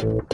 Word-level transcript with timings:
Welcome 0.00 0.28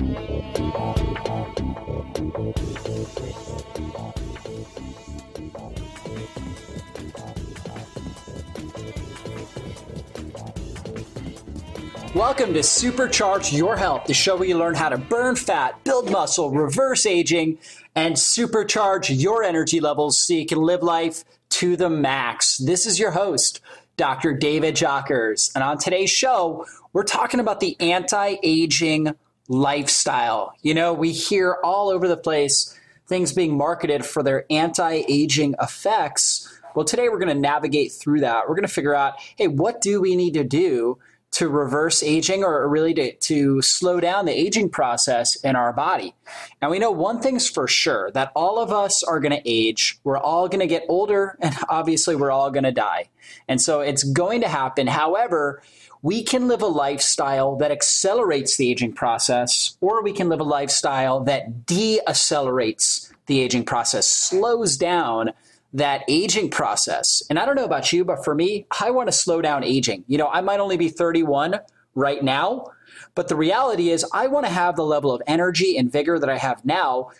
to 12.55 12.61
Supercharge 12.61 13.53
Your 13.53 13.77
Health, 13.77 14.05
the 14.07 14.15
show 14.15 14.37
where 14.37 14.47
you 14.47 14.57
learn 14.57 14.77
how 14.77 14.89
to 14.89 14.99
burn 14.99 15.35
fat, 15.35 15.83
build 15.83 16.13
muscle, 16.13 16.51
reverse 16.53 17.05
aging, 17.05 17.59
and 17.97 18.15
supercharge 18.15 19.21
your 19.21 19.43
energy 19.43 19.81
levels 19.81 20.17
so 20.17 20.35
you 20.35 20.47
can 20.47 20.59
live 20.59 20.85
life 20.85 21.25
to 21.49 21.77
the 21.77 21.91
max. 21.91 22.59
This 22.59 22.87
is 22.87 23.01
your 23.01 23.11
host, 23.11 23.61
Dr. 23.97 24.33
David 24.33 24.77
Jockers. 24.77 25.51
And 25.57 25.65
on 25.65 25.79
today's 25.79 26.11
show, 26.11 26.67
we're 26.93 27.03
talking 27.03 27.41
about 27.41 27.59
the 27.59 27.77
anti 27.81 28.37
aging 28.45 29.17
lifestyle. 29.49 30.55
You 30.63 30.75
know, 30.75 30.93
we 30.93 31.13
hear 31.13 31.59
all 31.63 31.89
over 31.89 32.09
the 32.09 32.17
place 32.17 32.79
things 33.07 33.33
being 33.33 33.57
marketed 33.57 34.05
for 34.05 34.23
their 34.23 34.45
anti 34.51 35.05
aging 35.09 35.55
effects. 35.61 36.53
Well, 36.75 36.85
today 36.85 37.09
we're 37.09 37.19
going 37.19 37.35
to 37.35 37.41
navigate 37.41 37.93
through 37.93 38.21
that. 38.21 38.49
We're 38.49 38.55
going 38.55 38.67
to 38.67 38.73
figure 38.73 38.95
out 38.95 39.15
hey, 39.37 39.49
what 39.49 39.81
do 39.81 40.01
we 40.01 40.17
need 40.17 40.35
to 40.35 40.45
do 40.45 40.99
to 41.33 41.49
reverse 41.49 42.03
aging 42.03 42.43
or 42.43 42.67
really 42.69 42.95
to, 42.95 43.13
to 43.17 43.61
slow 43.61 44.01
down 44.01 44.25
the 44.25 44.33
aging 44.33 44.71
process 44.71 45.37
in 45.37 45.55
our 45.55 45.73
body. 45.73 46.15
And 46.63 46.71
we 46.71 46.79
know 46.79 46.91
one 46.91 47.21
thing's 47.21 47.49
for 47.49 47.69
sure 47.69 48.11
that 48.13 48.33
all 48.35 48.59
of 48.59 48.73
us 48.73 49.03
are 49.03 49.21
going 49.21 49.33
to 49.33 49.43
age. 49.49 49.99
We're 50.03 50.19
all 50.19 50.49
going 50.49 50.61
to 50.61 50.67
get 50.67 50.85
older, 50.89 51.37
and 51.43 51.55
obviously, 51.69 52.17
we're 52.17 52.31
all 52.31 52.51
going 52.51 52.65
to 52.65 52.73
die. 52.73 53.11
And 53.49 53.61
so 53.61 53.81
it's 53.81 54.03
going 54.03 54.41
to 54.41 54.49
happen. 54.49 54.87
However, 54.87 55.63
we 56.03 56.23
can 56.23 56.47
live 56.49 56.63
a 56.63 56.67
lifestyle 56.67 57.57
that 57.57 57.71
accelerates 57.71 58.57
the 58.57 58.71
aging 58.71 58.93
process, 58.93 59.77
or 59.81 60.03
we 60.03 60.13
can 60.13 60.29
live 60.29 60.41
a 60.41 60.45
lifestyle 60.45 61.21
that 61.25 61.67
deaccelerates 61.67 63.13
the 63.27 63.41
aging 63.41 63.65
process, 63.65 64.09
slows 64.09 64.77
down 64.77 65.33
that 65.77 66.05
aging 66.09 66.51
process. 66.51 67.23
And 67.29 67.39
I 67.39 67.45
don't 67.45 67.55
know 67.55 67.65
about 67.65 67.93
you, 67.93 68.03
but 68.03 68.25
for 68.25 68.35
me, 68.35 68.67
I 68.81 68.91
want 68.91 69.09
to 69.09 69.13
slow 69.13 69.43
down 69.43 69.63
aging. 69.63 70.05
You 70.09 70.17
know, 70.17 70.29
I 70.29 70.41
might 70.41 70.59
only 70.59 70.79
be 70.79 70.89
31 70.89 71.61
right 71.95 72.23
now, 72.25 72.69
but 73.15 73.29
the 73.29 73.37
reality 73.37 73.91
is 73.91 74.05
I 74.13 74.27
want 74.29 74.47
to 74.47 74.53
have 74.53 74.77
the 74.77 74.85
level 74.85 75.13
of 75.13 75.21
energy 75.27 75.77
and 75.77 75.93
vigor 75.93 76.19
that 76.19 76.31
I 76.31 76.39
have 76.39 76.65
now. 76.65 77.11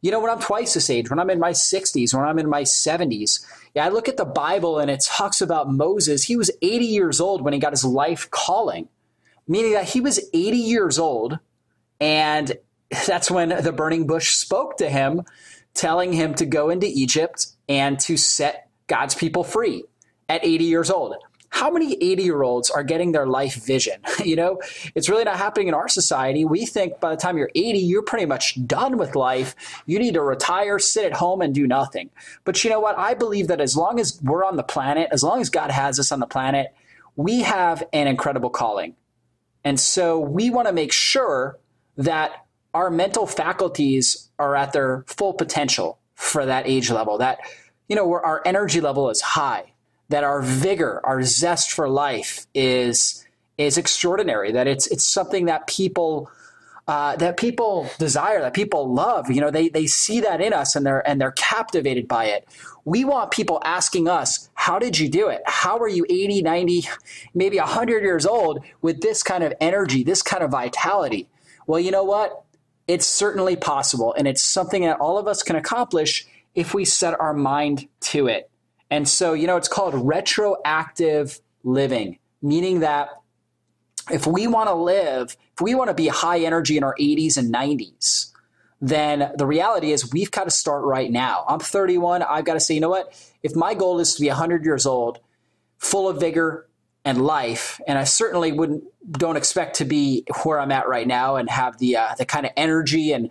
You 0.00 0.10
know, 0.10 0.20
when 0.20 0.30
I'm 0.30 0.40
twice 0.40 0.72
this 0.72 0.88
age, 0.88 1.10
when 1.10 1.18
I'm 1.18 1.28
in 1.28 1.38
my 1.38 1.50
60s, 1.50 2.14
when 2.14 2.24
I'm 2.24 2.38
in 2.38 2.48
my 2.48 2.62
70s, 2.62 3.44
yeah, 3.74 3.84
I 3.84 3.90
look 3.90 4.08
at 4.08 4.16
the 4.16 4.24
Bible 4.24 4.78
and 4.78 4.90
it 4.90 5.04
talks 5.04 5.42
about 5.42 5.70
Moses. 5.70 6.24
He 6.24 6.36
was 6.36 6.50
80 6.62 6.86
years 6.86 7.20
old 7.20 7.42
when 7.42 7.52
he 7.52 7.58
got 7.58 7.72
his 7.72 7.84
life 7.84 8.30
calling, 8.30 8.88
meaning 9.46 9.72
that 9.72 9.90
he 9.90 10.00
was 10.00 10.20
80 10.32 10.56
years 10.56 10.98
old. 10.98 11.38
And 12.00 12.56
that's 13.06 13.30
when 13.30 13.50
the 13.50 13.72
burning 13.72 14.06
bush 14.06 14.30
spoke 14.30 14.78
to 14.78 14.88
him, 14.88 15.22
telling 15.76 16.12
him 16.12 16.34
to 16.34 16.46
go 16.46 16.70
into 16.70 16.86
Egypt 16.86 17.48
and 17.68 18.00
to 18.00 18.16
set 18.16 18.68
God's 18.86 19.14
people 19.14 19.44
free 19.44 19.84
at 20.28 20.44
80 20.44 20.64
years 20.64 20.90
old. 20.90 21.14
How 21.50 21.70
many 21.70 21.94
80 22.02 22.22
year 22.22 22.42
olds 22.42 22.70
are 22.70 22.82
getting 22.82 23.12
their 23.12 23.26
life 23.26 23.54
vision? 23.64 24.00
You 24.24 24.34
know, 24.34 24.60
it's 24.96 25.08
really 25.08 25.22
not 25.22 25.36
happening 25.36 25.68
in 25.68 25.74
our 25.74 25.88
society. 25.88 26.44
We 26.44 26.66
think 26.66 26.98
by 26.98 27.10
the 27.10 27.16
time 27.16 27.38
you're 27.38 27.50
80, 27.54 27.78
you're 27.78 28.02
pretty 28.02 28.26
much 28.26 28.66
done 28.66 28.96
with 28.96 29.14
life. 29.14 29.54
You 29.86 30.00
need 30.00 30.14
to 30.14 30.22
retire, 30.22 30.80
sit 30.80 31.04
at 31.04 31.12
home, 31.12 31.42
and 31.42 31.54
do 31.54 31.66
nothing. 31.66 32.10
But 32.44 32.64
you 32.64 32.70
know 32.70 32.80
what? 32.80 32.98
I 32.98 33.14
believe 33.14 33.46
that 33.48 33.60
as 33.60 33.76
long 33.76 34.00
as 34.00 34.20
we're 34.22 34.44
on 34.44 34.56
the 34.56 34.64
planet, 34.64 35.08
as 35.12 35.22
long 35.22 35.40
as 35.40 35.48
God 35.48 35.70
has 35.70 36.00
us 36.00 36.10
on 36.10 36.18
the 36.18 36.26
planet, 36.26 36.74
we 37.14 37.42
have 37.42 37.84
an 37.92 38.08
incredible 38.08 38.50
calling. 38.50 38.96
And 39.62 39.78
so 39.78 40.18
we 40.18 40.50
want 40.50 40.66
to 40.66 40.72
make 40.72 40.92
sure 40.92 41.58
that 41.96 42.45
our 42.76 42.90
mental 42.90 43.26
faculties 43.26 44.28
are 44.38 44.54
at 44.54 44.74
their 44.74 45.02
full 45.06 45.32
potential 45.32 45.98
for 46.14 46.44
that 46.44 46.68
age 46.68 46.90
level, 46.90 47.16
that, 47.16 47.38
you 47.88 47.96
know, 47.96 48.06
where 48.06 48.20
our 48.20 48.42
energy 48.44 48.82
level 48.82 49.08
is 49.08 49.22
high, 49.22 49.72
that 50.10 50.24
our 50.24 50.42
vigor, 50.42 51.00
our 51.02 51.22
zest 51.22 51.72
for 51.72 51.88
life 51.88 52.46
is 52.54 53.24
is 53.56 53.78
extraordinary, 53.78 54.52
that 54.52 54.66
it's 54.66 54.86
it's 54.88 55.06
something 55.06 55.46
that 55.46 55.66
people 55.66 56.30
uh, 56.86 57.16
that 57.16 57.38
people 57.38 57.88
desire, 57.98 58.42
that 58.42 58.52
people 58.52 58.92
love. 58.92 59.30
You 59.30 59.40
know, 59.40 59.50
they 59.50 59.70
they 59.70 59.86
see 59.86 60.20
that 60.20 60.42
in 60.42 60.52
us 60.52 60.76
and 60.76 60.84
they're 60.84 61.08
and 61.08 61.18
they're 61.18 61.32
captivated 61.32 62.06
by 62.06 62.26
it. 62.26 62.46
We 62.84 63.06
want 63.06 63.30
people 63.30 63.62
asking 63.64 64.06
us, 64.06 64.50
how 64.52 64.78
did 64.78 64.98
you 64.98 65.08
do 65.08 65.28
it? 65.28 65.40
How 65.46 65.78
are 65.78 65.88
you 65.88 66.04
80, 66.10 66.42
90, 66.42 66.88
maybe 67.34 67.56
100 67.56 68.02
years 68.02 68.26
old 68.26 68.62
with 68.82 69.00
this 69.00 69.22
kind 69.22 69.42
of 69.42 69.54
energy, 69.62 70.04
this 70.04 70.20
kind 70.20 70.44
of 70.44 70.50
vitality? 70.50 71.26
Well, 71.66 71.80
you 71.80 71.90
know 71.90 72.04
what? 72.04 72.44
It's 72.86 73.06
certainly 73.06 73.56
possible, 73.56 74.14
and 74.14 74.28
it's 74.28 74.42
something 74.42 74.82
that 74.82 75.00
all 75.00 75.18
of 75.18 75.26
us 75.26 75.42
can 75.42 75.56
accomplish 75.56 76.26
if 76.54 76.72
we 76.72 76.84
set 76.84 77.18
our 77.18 77.34
mind 77.34 77.88
to 78.00 78.28
it. 78.28 78.50
And 78.90 79.08
so, 79.08 79.32
you 79.32 79.46
know, 79.46 79.56
it's 79.56 79.68
called 79.68 79.94
retroactive 79.94 81.40
living, 81.64 82.18
meaning 82.40 82.80
that 82.80 83.08
if 84.10 84.26
we 84.26 84.46
want 84.46 84.68
to 84.68 84.74
live, 84.74 85.36
if 85.54 85.60
we 85.60 85.74
want 85.74 85.88
to 85.88 85.94
be 85.94 86.06
high 86.06 86.40
energy 86.40 86.76
in 86.76 86.84
our 86.84 86.94
80s 87.00 87.36
and 87.36 87.52
90s, 87.52 88.30
then 88.80 89.32
the 89.36 89.46
reality 89.46 89.90
is 89.90 90.12
we've 90.12 90.30
got 90.30 90.44
to 90.44 90.50
start 90.50 90.84
right 90.84 91.10
now. 91.10 91.44
I'm 91.48 91.58
31. 91.58 92.22
I've 92.22 92.44
got 92.44 92.54
to 92.54 92.60
say, 92.60 92.74
you 92.74 92.80
know 92.80 92.90
what? 92.90 93.12
If 93.42 93.56
my 93.56 93.74
goal 93.74 93.98
is 93.98 94.14
to 94.14 94.20
be 94.20 94.28
100 94.28 94.64
years 94.64 94.86
old, 94.86 95.18
full 95.78 96.08
of 96.08 96.20
vigor, 96.20 96.68
and 97.06 97.24
life. 97.24 97.80
And 97.86 97.96
I 97.98 98.04
certainly 98.04 98.52
wouldn't 98.52 98.84
don't 99.10 99.36
expect 99.36 99.76
to 99.76 99.84
be 99.84 100.24
where 100.42 100.60
I'm 100.60 100.72
at 100.72 100.88
right 100.88 101.06
now 101.06 101.36
and 101.36 101.48
have 101.50 101.78
the 101.78 101.96
uh, 101.96 102.14
the 102.16 102.24
kind 102.24 102.46
of 102.46 102.52
energy 102.56 103.12
and 103.12 103.30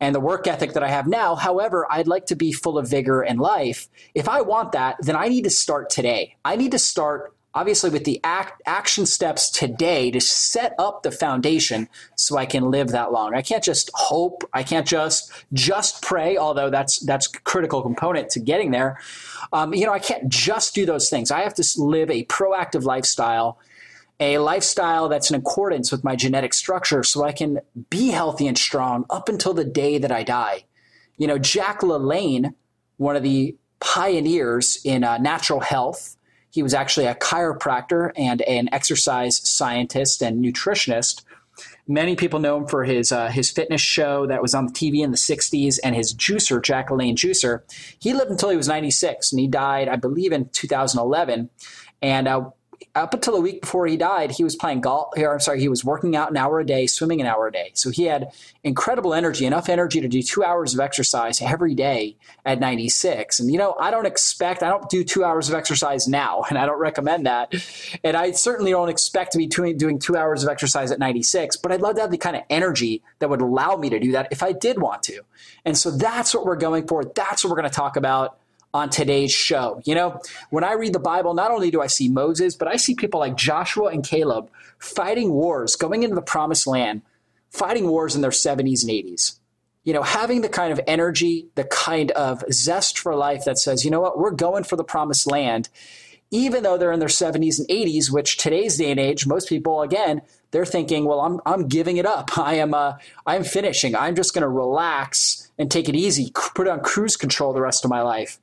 and 0.00 0.14
the 0.14 0.20
work 0.20 0.48
ethic 0.48 0.72
that 0.72 0.82
I 0.82 0.88
have 0.88 1.06
now. 1.06 1.36
However, 1.36 1.86
I'd 1.90 2.08
like 2.08 2.26
to 2.26 2.36
be 2.36 2.52
full 2.52 2.76
of 2.76 2.88
vigor 2.88 3.22
and 3.22 3.38
life. 3.38 3.88
If 4.14 4.28
I 4.28 4.40
want 4.40 4.72
that, 4.72 4.96
then 5.00 5.14
I 5.14 5.28
need 5.28 5.44
to 5.44 5.50
start 5.50 5.90
today. 5.90 6.36
I 6.44 6.56
need 6.56 6.72
to 6.72 6.78
start 6.78 7.34
obviously 7.54 7.90
with 7.90 8.04
the 8.04 8.20
act, 8.24 8.62
action 8.66 9.06
steps 9.06 9.50
today 9.50 10.10
to 10.10 10.20
set 10.20 10.74
up 10.78 11.02
the 11.02 11.10
foundation 11.10 11.88
so 12.16 12.36
I 12.36 12.46
can 12.46 12.70
live 12.70 12.88
that 12.88 13.12
long. 13.12 13.34
I 13.34 13.42
can't 13.42 13.62
just 13.62 13.90
hope. 13.94 14.42
I 14.52 14.62
can't 14.62 14.86
just 14.86 15.32
just 15.52 16.02
pray, 16.02 16.36
although 16.36 16.70
that's 16.70 17.00
that's 17.00 17.26
critical 17.26 17.82
component 17.82 18.30
to 18.30 18.40
getting 18.40 18.70
there. 18.70 18.98
Um, 19.52 19.74
you 19.74 19.86
know, 19.86 19.92
I 19.92 19.98
can't 19.98 20.28
just 20.28 20.74
do 20.74 20.86
those 20.86 21.10
things. 21.10 21.30
I 21.30 21.40
have 21.40 21.54
to 21.54 21.64
live 21.76 22.10
a 22.10 22.24
proactive 22.24 22.84
lifestyle, 22.84 23.58
a 24.22 24.38
lifestyle 24.38 25.08
that's 25.08 25.30
in 25.30 25.36
accordance 25.36 25.90
with 25.90 26.04
my 26.04 26.16
genetic 26.16 26.54
structure, 26.54 27.02
so 27.02 27.24
I 27.24 27.32
can 27.32 27.60
be 27.90 28.08
healthy 28.08 28.46
and 28.46 28.56
strong 28.56 29.04
up 29.10 29.28
until 29.28 29.54
the 29.54 29.64
day 29.64 29.98
that 29.98 30.12
I 30.12 30.22
die. 30.22 30.64
You 31.16 31.26
know, 31.26 31.38
Jack 31.38 31.80
LaLanne, 31.80 32.54
one 32.96 33.16
of 33.16 33.22
the 33.22 33.56
pioneers 33.80 34.80
in 34.84 35.04
uh, 35.04 35.18
natural 35.18 35.60
health 35.60 36.16
he 36.52 36.62
was 36.62 36.74
actually 36.74 37.06
a 37.06 37.14
chiropractor 37.14 38.12
and 38.14 38.42
an 38.42 38.68
exercise 38.72 39.40
scientist 39.48 40.22
and 40.22 40.44
nutritionist. 40.44 41.24
Many 41.88 42.14
people 42.14 42.40
know 42.40 42.58
him 42.58 42.66
for 42.66 42.84
his 42.84 43.10
uh, 43.10 43.28
his 43.28 43.50
fitness 43.50 43.80
show 43.80 44.26
that 44.26 44.42
was 44.42 44.54
on 44.54 44.66
the 44.66 44.72
TV 44.72 45.02
in 45.02 45.10
the 45.10 45.16
60s 45.16 45.78
and 45.82 45.96
his 45.96 46.14
juicer, 46.14 46.62
Jack 46.62 46.90
LaLanne 46.90 47.14
Juicer. 47.14 47.62
He 47.98 48.12
lived 48.12 48.30
until 48.30 48.50
he 48.50 48.56
was 48.56 48.68
96 48.68 49.32
and 49.32 49.40
he 49.40 49.48
died, 49.48 49.88
I 49.88 49.96
believe, 49.96 50.30
in 50.30 50.48
2011. 50.50 51.48
And 52.02 52.28
uh, 52.28 52.50
up 52.94 53.14
until 53.14 53.34
a 53.34 53.40
week 53.40 53.62
before 53.62 53.86
he 53.86 53.96
died, 53.96 54.32
he 54.32 54.44
was 54.44 54.54
playing 54.54 54.82
golf. 54.82 55.14
Here, 55.16 55.32
I'm 55.32 55.40
sorry, 55.40 55.60
he 55.60 55.68
was 55.68 55.82
working 55.82 56.14
out 56.14 56.30
an 56.30 56.36
hour 56.36 56.60
a 56.60 56.66
day, 56.66 56.86
swimming 56.86 57.22
an 57.22 57.26
hour 57.26 57.46
a 57.46 57.52
day. 57.52 57.70
So 57.72 57.88
he 57.88 58.04
had 58.04 58.32
incredible 58.62 59.14
energy, 59.14 59.46
enough 59.46 59.70
energy 59.70 60.02
to 60.02 60.08
do 60.08 60.22
two 60.22 60.44
hours 60.44 60.74
of 60.74 60.80
exercise 60.80 61.40
every 61.40 61.74
day 61.74 62.16
at 62.44 62.60
96. 62.60 63.40
And 63.40 63.50
you 63.50 63.56
know, 63.56 63.74
I 63.80 63.90
don't 63.90 64.04
expect, 64.04 64.62
I 64.62 64.68
don't 64.68 64.90
do 64.90 65.04
two 65.04 65.24
hours 65.24 65.48
of 65.48 65.54
exercise 65.54 66.06
now, 66.06 66.44
and 66.50 66.58
I 66.58 66.66
don't 66.66 66.78
recommend 66.78 67.26
that. 67.26 67.54
And 68.04 68.14
I 68.14 68.32
certainly 68.32 68.72
don't 68.72 68.90
expect 68.90 69.32
to 69.32 69.38
be 69.38 69.46
doing 69.46 69.98
two 69.98 70.16
hours 70.16 70.42
of 70.42 70.50
exercise 70.50 70.90
at 70.90 70.98
96. 70.98 71.56
But 71.56 71.72
I'd 71.72 71.80
love 71.80 71.94
to 71.94 72.02
have 72.02 72.10
the 72.10 72.18
kind 72.18 72.36
of 72.36 72.42
energy 72.50 73.02
that 73.20 73.30
would 73.30 73.40
allow 73.40 73.76
me 73.76 73.88
to 73.88 73.98
do 73.98 74.12
that 74.12 74.28
if 74.30 74.42
I 74.42 74.52
did 74.52 74.78
want 74.78 75.02
to. 75.04 75.22
And 75.64 75.78
so 75.78 75.90
that's 75.90 76.34
what 76.34 76.44
we're 76.44 76.56
going 76.56 76.86
for. 76.86 77.04
That's 77.04 77.42
what 77.42 77.50
we're 77.50 77.56
going 77.56 77.70
to 77.70 77.74
talk 77.74 77.96
about 77.96 78.38
on 78.74 78.88
today's 78.88 79.32
show. 79.32 79.82
You 79.84 79.94
know, 79.94 80.20
when 80.50 80.64
I 80.64 80.72
read 80.72 80.94
the 80.94 80.98
Bible, 80.98 81.34
not 81.34 81.50
only 81.50 81.70
do 81.70 81.82
I 81.82 81.86
see 81.86 82.08
Moses, 82.08 82.56
but 82.56 82.68
I 82.68 82.76
see 82.76 82.94
people 82.94 83.20
like 83.20 83.36
Joshua 83.36 83.86
and 83.86 84.04
Caleb 84.04 84.50
fighting 84.78 85.32
wars, 85.32 85.76
going 85.76 86.02
into 86.02 86.14
the 86.14 86.22
promised 86.22 86.66
land, 86.66 87.02
fighting 87.50 87.88
wars 87.88 88.16
in 88.16 88.22
their 88.22 88.30
70s 88.30 88.82
and 88.82 88.90
80s. 88.90 89.38
You 89.84 89.92
know, 89.92 90.02
having 90.02 90.42
the 90.42 90.48
kind 90.48 90.72
of 90.72 90.80
energy, 90.86 91.48
the 91.54 91.64
kind 91.64 92.12
of 92.12 92.44
zest 92.52 92.98
for 92.98 93.14
life 93.16 93.44
that 93.44 93.58
says, 93.58 93.84
you 93.84 93.90
know 93.90 94.00
what, 94.00 94.18
we're 94.18 94.30
going 94.30 94.64
for 94.64 94.76
the 94.76 94.84
promised 94.84 95.26
land, 95.26 95.68
even 96.30 96.62
though 96.62 96.78
they're 96.78 96.92
in 96.92 97.00
their 97.00 97.08
70s 97.08 97.58
and 97.58 97.68
80s, 97.68 98.10
which 98.10 98.36
today's 98.38 98.78
day 98.78 98.90
and 98.90 99.00
age, 99.00 99.26
most 99.26 99.48
people, 99.48 99.82
again, 99.82 100.22
they're 100.50 100.64
thinking, 100.64 101.04
well, 101.04 101.20
I'm, 101.20 101.40
I'm 101.44 101.68
giving 101.68 101.96
it 101.96 102.06
up. 102.06 102.38
I 102.38 102.54
am, 102.54 102.72
uh, 102.74 102.94
I'm 103.26 103.44
finishing. 103.44 103.94
I'm 103.94 104.14
just 104.14 104.32
going 104.34 104.42
to 104.42 104.48
relax 104.48 105.50
and 105.58 105.70
take 105.70 105.88
it 105.88 105.96
easy, 105.96 106.32
put 106.54 106.68
on 106.68 106.80
cruise 106.80 107.16
control 107.16 107.52
the 107.52 107.60
rest 107.60 107.84
of 107.84 107.90
my 107.90 108.00
life. 108.02 108.38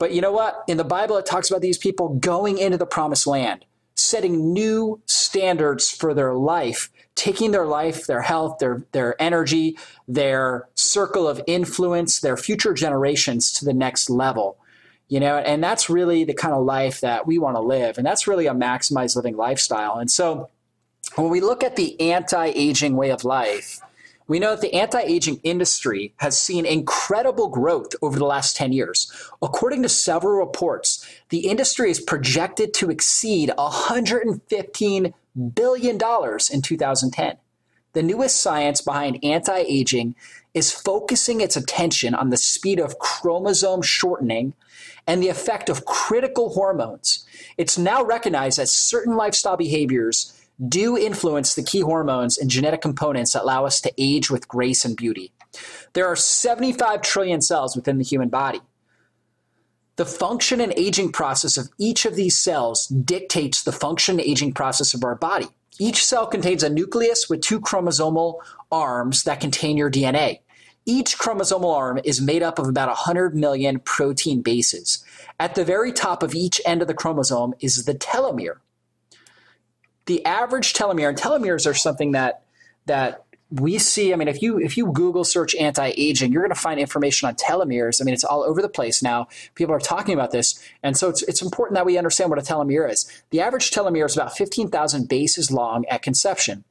But 0.00 0.12
you 0.12 0.20
know 0.20 0.32
what? 0.32 0.64
In 0.66 0.78
the 0.78 0.84
Bible, 0.84 1.16
it 1.18 1.26
talks 1.26 1.48
about 1.48 1.62
these 1.62 1.78
people 1.78 2.08
going 2.08 2.58
into 2.58 2.76
the 2.76 2.86
promised 2.86 3.28
land, 3.28 3.64
setting 3.94 4.52
new 4.52 5.00
standards 5.06 5.88
for 5.92 6.12
their 6.12 6.34
life 6.34 6.90
taking 7.20 7.50
their 7.50 7.66
life, 7.66 8.06
their 8.06 8.22
health, 8.22 8.58
their, 8.60 8.82
their 8.92 9.20
energy, 9.20 9.76
their 10.08 10.66
circle 10.74 11.28
of 11.28 11.38
influence, 11.46 12.20
their 12.20 12.36
future 12.36 12.72
generations 12.72 13.52
to 13.52 13.66
the 13.66 13.74
next 13.74 14.08
level. 14.08 14.56
You 15.08 15.20
know, 15.20 15.36
and 15.36 15.62
that's 15.62 15.90
really 15.90 16.24
the 16.24 16.32
kind 16.32 16.54
of 16.54 16.64
life 16.64 17.02
that 17.02 17.26
we 17.26 17.36
want 17.36 17.56
to 17.56 17.60
live. 17.60 17.98
And 17.98 18.06
that's 18.06 18.26
really 18.26 18.46
a 18.46 18.54
maximized 18.54 19.16
living 19.16 19.36
lifestyle. 19.36 19.98
And 19.98 20.10
so 20.10 20.48
when 21.16 21.28
we 21.28 21.40
look 21.40 21.62
at 21.62 21.76
the 21.76 22.00
anti 22.00 22.46
aging 22.46 22.96
way 22.96 23.10
of 23.10 23.22
life, 23.22 23.80
we 24.30 24.38
know 24.38 24.50
that 24.50 24.60
the 24.60 24.74
anti 24.74 25.00
aging 25.00 25.40
industry 25.42 26.14
has 26.18 26.38
seen 26.38 26.64
incredible 26.64 27.48
growth 27.48 27.96
over 28.00 28.16
the 28.16 28.24
last 28.24 28.54
10 28.54 28.72
years. 28.72 29.10
According 29.42 29.82
to 29.82 29.88
several 29.88 30.38
reports, 30.38 31.04
the 31.30 31.48
industry 31.48 31.90
is 31.90 31.98
projected 31.98 32.72
to 32.74 32.90
exceed 32.90 33.50
$115 33.58 35.14
billion 35.54 35.94
in 35.96 36.62
2010. 36.62 37.36
The 37.92 38.02
newest 38.04 38.40
science 38.40 38.80
behind 38.80 39.18
anti 39.24 39.58
aging 39.58 40.14
is 40.54 40.70
focusing 40.70 41.40
its 41.40 41.56
attention 41.56 42.14
on 42.14 42.30
the 42.30 42.36
speed 42.36 42.78
of 42.78 43.00
chromosome 43.00 43.82
shortening 43.82 44.54
and 45.08 45.20
the 45.20 45.28
effect 45.28 45.68
of 45.68 45.86
critical 45.86 46.50
hormones. 46.50 47.26
It's 47.58 47.76
now 47.76 48.04
recognized 48.04 48.58
that 48.58 48.68
certain 48.68 49.16
lifestyle 49.16 49.56
behaviors 49.56 50.39
do 50.68 50.96
influence 50.96 51.54
the 51.54 51.62
key 51.62 51.80
hormones 51.80 52.36
and 52.36 52.50
genetic 52.50 52.82
components 52.82 53.32
that 53.32 53.42
allow 53.42 53.64
us 53.64 53.80
to 53.80 53.92
age 53.96 54.30
with 54.30 54.48
grace 54.48 54.84
and 54.84 54.96
beauty. 54.96 55.32
There 55.94 56.06
are 56.06 56.16
75 56.16 57.02
trillion 57.02 57.40
cells 57.40 57.74
within 57.74 57.98
the 57.98 58.04
human 58.04 58.28
body. 58.28 58.60
The 59.96 60.04
function 60.06 60.60
and 60.60 60.72
aging 60.76 61.12
process 61.12 61.56
of 61.56 61.68
each 61.78 62.04
of 62.04 62.14
these 62.14 62.38
cells 62.38 62.86
dictates 62.86 63.62
the 63.62 63.72
function 63.72 64.18
and 64.18 64.26
aging 64.26 64.54
process 64.54 64.94
of 64.94 65.04
our 65.04 65.14
body. 65.14 65.48
Each 65.78 66.04
cell 66.04 66.26
contains 66.26 66.62
a 66.62 66.70
nucleus 66.70 67.28
with 67.28 67.40
two 67.40 67.60
chromosomal 67.60 68.40
arms 68.70 69.24
that 69.24 69.40
contain 69.40 69.76
your 69.76 69.90
DNA. 69.90 70.40
Each 70.86 71.18
chromosomal 71.18 71.74
arm 71.74 72.00
is 72.04 72.20
made 72.20 72.42
up 72.42 72.58
of 72.58 72.68
about 72.68 72.88
100 72.88 73.34
million 73.34 73.78
protein 73.80 74.42
bases. 74.42 75.04
At 75.38 75.54
the 75.54 75.64
very 75.64 75.92
top 75.92 76.22
of 76.22 76.34
each 76.34 76.60
end 76.66 76.82
of 76.82 76.88
the 76.88 76.94
chromosome 76.94 77.54
is 77.60 77.84
the 77.84 77.94
telomere 77.94 78.58
the 80.10 80.26
average 80.26 80.74
telomere, 80.74 81.08
and 81.08 81.16
telomeres 81.16 81.70
are 81.70 81.74
something 81.74 82.12
that 82.12 82.42
that 82.86 83.24
we 83.50 83.78
see 83.78 84.12
i 84.12 84.16
mean 84.16 84.28
if 84.28 84.42
you 84.42 84.58
if 84.58 84.76
you 84.76 84.92
google 84.92 85.24
search 85.24 85.54
anti-aging 85.56 86.32
you're 86.32 86.42
going 86.42 86.54
to 86.54 86.60
find 86.60 86.78
information 86.78 87.28
on 87.28 87.34
telomeres. 87.34 88.00
I 88.00 88.04
mean 88.04 88.14
it's 88.14 88.24
all 88.24 88.42
over 88.42 88.62
the 88.62 88.68
place 88.68 89.02
now. 89.02 89.28
People 89.54 89.74
are 89.74 89.80
talking 89.80 90.14
about 90.14 90.30
this. 90.30 90.62
And 90.82 90.96
so 90.96 91.08
it's, 91.08 91.22
it's 91.22 91.42
important 91.42 91.74
that 91.76 91.86
we 91.86 91.98
understand 91.98 92.30
what 92.30 92.38
a 92.38 92.42
telomere 92.42 92.90
is. 92.90 93.10
The 93.30 93.40
average 93.40 93.70
telomere 93.70 94.06
is 94.06 94.16
about 94.16 94.36
15000 94.36 95.08
bases 95.08 95.50
long 95.50 95.84
at 95.86 96.02
conception. 96.02 96.64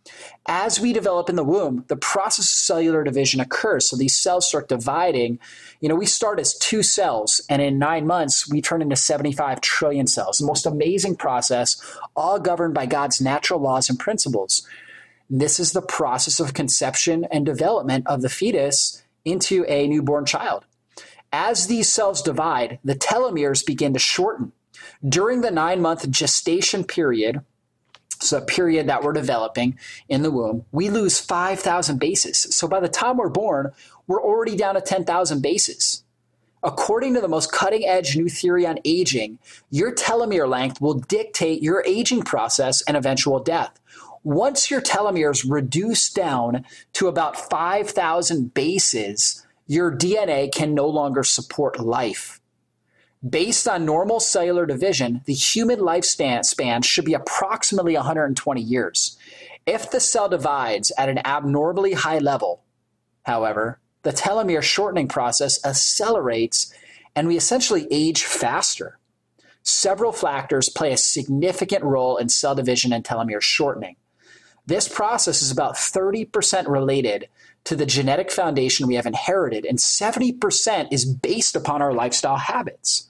As 0.48 0.80
we 0.80 0.94
develop 0.94 1.30
in 1.30 1.36
the 1.36 1.44
womb 1.44 1.86
the 1.88 1.96
process 1.96 2.46
of 2.46 2.50
cellular 2.50 3.04
division 3.04 3.40
occurs. 3.40 3.90
So 3.90 3.98
these 3.98 4.16
cells 4.16 4.48
start 4.48 4.70
dividing. 4.70 5.40
You 5.82 5.90
know 5.90 5.96
we 5.96 6.06
start 6.06 6.40
as 6.40 6.58
two 6.58 6.84
cells 6.84 7.42
and 7.50 7.62
in 7.62 7.80
nine 7.80 8.08
months 8.08 8.50
we 8.50 8.62
turn 8.62 8.82
into 8.82 8.96
75 8.96 9.62
trillion 9.62 10.08
cells. 10.08 10.38
The 10.38 10.46
most 10.46 10.66
amazing 10.66 11.16
process 11.16 11.82
all 12.16 12.40
governed 12.40 12.74
by 12.74 12.86
god's 12.86 13.22
natural 13.22 13.60
laws 13.60 13.90
and 13.90 14.00
principles 14.00 14.68
this 15.30 15.60
is 15.60 15.74
the 15.74 15.82
process 15.82 16.40
of 16.40 16.54
conception 16.54 17.26
and 17.32 17.46
development 17.46 18.08
of 18.08 18.22
the 18.22 18.30
fetus 18.30 19.04
into 19.24 19.66
a 19.68 19.88
newborn 19.88 20.26
child. 20.26 20.66
As 21.32 21.68
these 21.68 21.88
cells 21.88 22.22
divide, 22.22 22.80
the 22.84 22.96
telomeres 22.96 23.66
begin 23.66 23.94
to 23.94 24.00
shorten. 24.00 24.52
During 25.08 25.42
the 25.42 25.52
nine 25.52 25.82
month 25.82 26.10
gestation 26.10 26.84
period, 26.84 27.42
so 28.22 28.38
a 28.38 28.42
period 28.42 28.88
that 28.88 29.04
we're 29.04 29.14
developing 29.14 29.78
in 30.10 30.24
the 30.24 30.32
womb, 30.32 30.66
we 30.72 30.90
lose 30.90 31.20
5,000 31.20 32.00
bases. 32.00 32.38
So 32.56 32.68
by 32.68 32.80
the 32.80 32.90
time 32.90 33.18
we're 33.18 33.30
born, 33.30 33.72
we're 34.08 34.22
already 34.22 34.58
down 34.58 34.76
to 34.76 34.82
10,000 34.82 35.42
bases. 35.42 36.04
According 36.62 37.14
to 37.14 37.22
the 37.22 37.30
most 37.30 37.54
cutting 37.54 37.86
edge 37.86 38.18
new 38.18 38.28
theory 38.28 38.68
on 38.68 38.80
aging, 38.84 39.40
your 39.70 39.94
telomere 39.94 40.50
length 40.50 40.82
will 40.82 40.96
dictate 40.96 41.64
your 41.64 41.84
aging 41.86 42.24
process 42.24 42.82
and 42.82 42.98
eventual 42.98 43.40
death. 43.40 43.79
Once 44.24 44.70
your 44.70 44.82
telomeres 44.82 45.50
reduce 45.50 46.10
down 46.10 46.66
to 46.94 47.08
about 47.08 47.50
5,000 47.50 48.54
bases, 48.54 49.46
your 49.68 49.96
DNA 49.96 50.52
can 50.52 50.74
no 50.74 50.88
longer 50.88 51.24
support 51.24 51.80
life. 51.80 52.42
Based 53.28 53.68
on 53.68 53.86
normal 53.86 54.20
cellular 54.20 54.66
division, 54.66 55.22
the 55.26 55.34
human 55.34 55.80
lifespan 55.80 56.84
should 56.84 57.06
be 57.06 57.14
approximately 57.14 57.96
120 57.96 58.62
years. 58.62 59.18
If 59.66 59.92
the 59.92 60.00
cell 60.00 60.30
divides 60.30 60.92
at 60.98 61.10
an 61.10 61.20
abnormally 61.26 61.94
high 61.94 62.20
level, 62.20 62.64
however, 63.24 63.80
the 64.04 64.12
telomere 64.12 64.64
shortening 64.64 65.08
process 65.08 65.64
accelerates 65.66 66.74
and 67.16 67.28
we 67.28 67.36
essentially 67.36 67.88
age 67.92 68.24
faster. 68.24 68.98
Several 69.64 70.12
factors 70.12 70.70
play 70.70 70.94
a 70.94 70.98
significant 70.98 71.84
role 71.84 72.18
in 72.18 72.30
cell 72.30 72.56
division 72.56 72.94
and 72.94 73.04
telomere 73.04 73.42
shortening. 73.42 73.98
This 74.70 74.88
process 74.88 75.42
is 75.42 75.50
about 75.50 75.74
30% 75.74 76.68
related 76.68 77.28
to 77.64 77.76
the 77.76 77.88
genetic 77.88 78.30
foundation 78.30 78.86
we 78.86 78.94
have 78.94 79.08
inherited, 79.08 79.66
and 79.66 79.80
70% 79.80 80.90
is 80.92 81.06
based 81.06 81.56
upon 81.56 81.82
our 81.82 81.92
lifestyle 81.92 82.38
habits. 82.38 83.08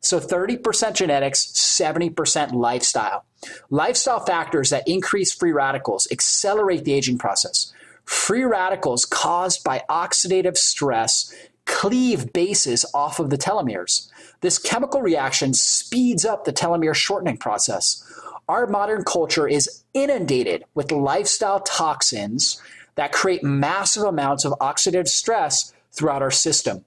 So 0.00 0.18
30% 0.18 0.94
genetics, 0.94 1.46
70% 1.48 2.54
lifestyle. 2.54 3.26
Lifestyle 3.68 4.24
factors 4.24 4.70
that 4.70 4.88
increase 4.88 5.34
free 5.34 5.52
radicals 5.52 6.08
accelerate 6.10 6.86
the 6.86 6.94
aging 6.94 7.18
process. 7.18 7.74
Free 8.06 8.44
radicals 8.44 9.04
caused 9.04 9.62
by 9.62 9.82
oxidative 9.90 10.56
stress 10.56 11.30
cleave 11.66 12.32
bases 12.32 12.86
off 12.94 13.20
of 13.20 13.28
the 13.28 13.36
telomeres. 13.36 14.08
This 14.40 14.58
chemical 14.58 15.02
reaction 15.02 15.52
speeds 15.52 16.24
up 16.24 16.44
the 16.44 16.54
telomere 16.54 16.94
shortening 16.94 17.36
process 17.36 18.02
our 18.52 18.66
modern 18.66 19.02
culture 19.02 19.48
is 19.48 19.82
inundated 19.94 20.62
with 20.74 20.92
lifestyle 20.92 21.60
toxins 21.60 22.60
that 22.96 23.10
create 23.10 23.42
massive 23.42 24.02
amounts 24.02 24.44
of 24.44 24.52
oxidative 24.60 25.08
stress 25.08 25.72
throughout 25.90 26.20
our 26.20 26.30
system. 26.30 26.84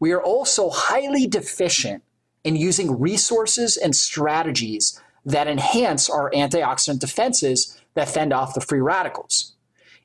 We 0.00 0.10
are 0.10 0.20
also 0.20 0.68
highly 0.68 1.28
deficient 1.28 2.02
in 2.42 2.56
using 2.56 2.98
resources 2.98 3.76
and 3.76 3.94
strategies 3.94 5.00
that 5.24 5.46
enhance 5.46 6.10
our 6.10 6.28
antioxidant 6.32 6.98
defenses 6.98 7.80
that 7.94 8.08
fend 8.08 8.32
off 8.32 8.54
the 8.54 8.60
free 8.60 8.80
radicals. 8.80 9.52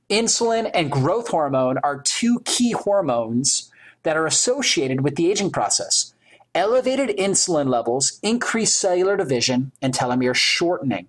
Insulin 0.07 0.69
and 0.71 0.91
growth 0.91 1.29
hormone 1.29 1.79
are 1.79 1.99
two 2.03 2.41
key 2.45 2.73
hormones 2.73 3.71
that 4.03 4.17
are 4.17 4.27
associated 4.27 5.01
with 5.01 5.15
the 5.15 5.31
aging 5.31 5.49
process. 5.49 6.10
Elevated 6.53 7.17
insulin 7.17 7.69
levels 7.69 8.19
increase 8.21 8.75
cellular 8.75 9.15
division 9.15 9.71
and 9.81 9.93
telomere 9.93 10.35
shortening. 10.35 11.07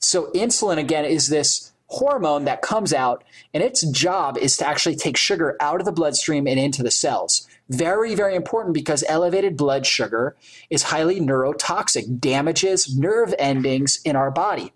So, 0.00 0.30
insulin, 0.32 0.78
again, 0.78 1.04
is 1.04 1.28
this 1.28 1.72
hormone 1.88 2.44
that 2.44 2.62
comes 2.62 2.94
out, 2.94 3.22
and 3.52 3.62
its 3.62 3.86
job 3.90 4.38
is 4.38 4.56
to 4.56 4.66
actually 4.66 4.96
take 4.96 5.16
sugar 5.16 5.56
out 5.60 5.80
of 5.80 5.84
the 5.84 5.92
bloodstream 5.92 6.46
and 6.46 6.58
into 6.58 6.82
the 6.82 6.90
cells. 6.90 7.46
Very, 7.68 8.14
very 8.14 8.34
important 8.34 8.72
because 8.72 9.04
elevated 9.06 9.56
blood 9.56 9.84
sugar 9.84 10.34
is 10.70 10.84
highly 10.84 11.20
neurotoxic, 11.20 12.18
damages 12.18 12.96
nerve 12.96 13.34
endings 13.38 14.00
in 14.04 14.16
our 14.16 14.30
body. 14.30 14.72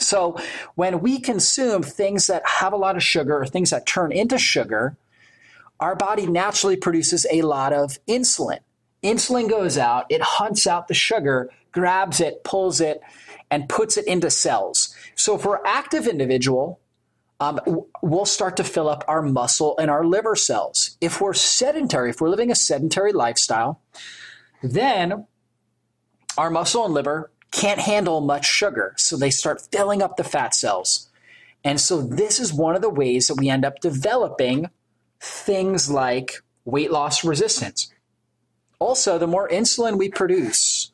So, 0.00 0.36
when 0.74 1.00
we 1.00 1.20
consume 1.20 1.84
things 1.84 2.26
that 2.26 2.44
have 2.46 2.72
a 2.72 2.76
lot 2.76 2.96
of 2.96 3.02
sugar 3.04 3.38
or 3.38 3.46
things 3.46 3.70
that 3.70 3.86
turn 3.86 4.10
into 4.10 4.38
sugar, 4.38 4.96
our 5.78 5.94
body 5.94 6.26
naturally 6.26 6.76
produces 6.76 7.26
a 7.30 7.42
lot 7.42 7.72
of 7.72 7.98
insulin. 8.08 8.58
Insulin 9.04 9.48
goes 9.48 9.76
out, 9.76 10.06
it 10.08 10.22
hunts 10.22 10.66
out 10.66 10.88
the 10.88 10.94
sugar, 10.94 11.50
grabs 11.72 12.20
it, 12.20 12.42
pulls 12.42 12.80
it, 12.80 13.00
and 13.50 13.68
puts 13.68 13.96
it 13.96 14.06
into 14.06 14.30
cells. 14.30 14.94
So 15.14 15.36
for 15.36 15.64
active 15.66 16.08
individual, 16.08 16.80
um, 17.40 17.60
we'll 18.00 18.24
start 18.24 18.56
to 18.56 18.64
fill 18.64 18.88
up 18.88 19.04
our 19.06 19.20
muscle 19.20 19.76
and 19.78 19.90
our 19.90 20.04
liver 20.04 20.34
cells. 20.34 20.96
If 21.00 21.20
we're 21.20 21.34
sedentary, 21.34 22.10
if 22.10 22.20
we're 22.20 22.30
living 22.30 22.50
a 22.50 22.54
sedentary 22.54 23.12
lifestyle, 23.12 23.80
then 24.62 25.26
our 26.38 26.50
muscle 26.50 26.84
and 26.84 26.94
liver 26.94 27.30
can't 27.50 27.80
handle 27.80 28.20
much 28.20 28.46
sugar. 28.46 28.94
So 28.96 29.16
they 29.16 29.30
start 29.30 29.60
filling 29.70 30.02
up 30.02 30.16
the 30.16 30.24
fat 30.24 30.54
cells. 30.54 31.10
And 31.62 31.80
so 31.80 32.02
this 32.02 32.40
is 32.40 32.52
one 32.52 32.74
of 32.74 32.82
the 32.82 32.90
ways 32.90 33.26
that 33.28 33.36
we 33.36 33.48
end 33.48 33.64
up 33.64 33.80
developing 33.80 34.70
things 35.20 35.90
like 35.90 36.42
weight 36.64 36.90
loss 36.90 37.24
resistance. 37.24 37.92
Also, 38.78 39.18
the 39.18 39.26
more 39.26 39.48
insulin 39.48 39.96
we 39.98 40.08
produce, 40.08 40.90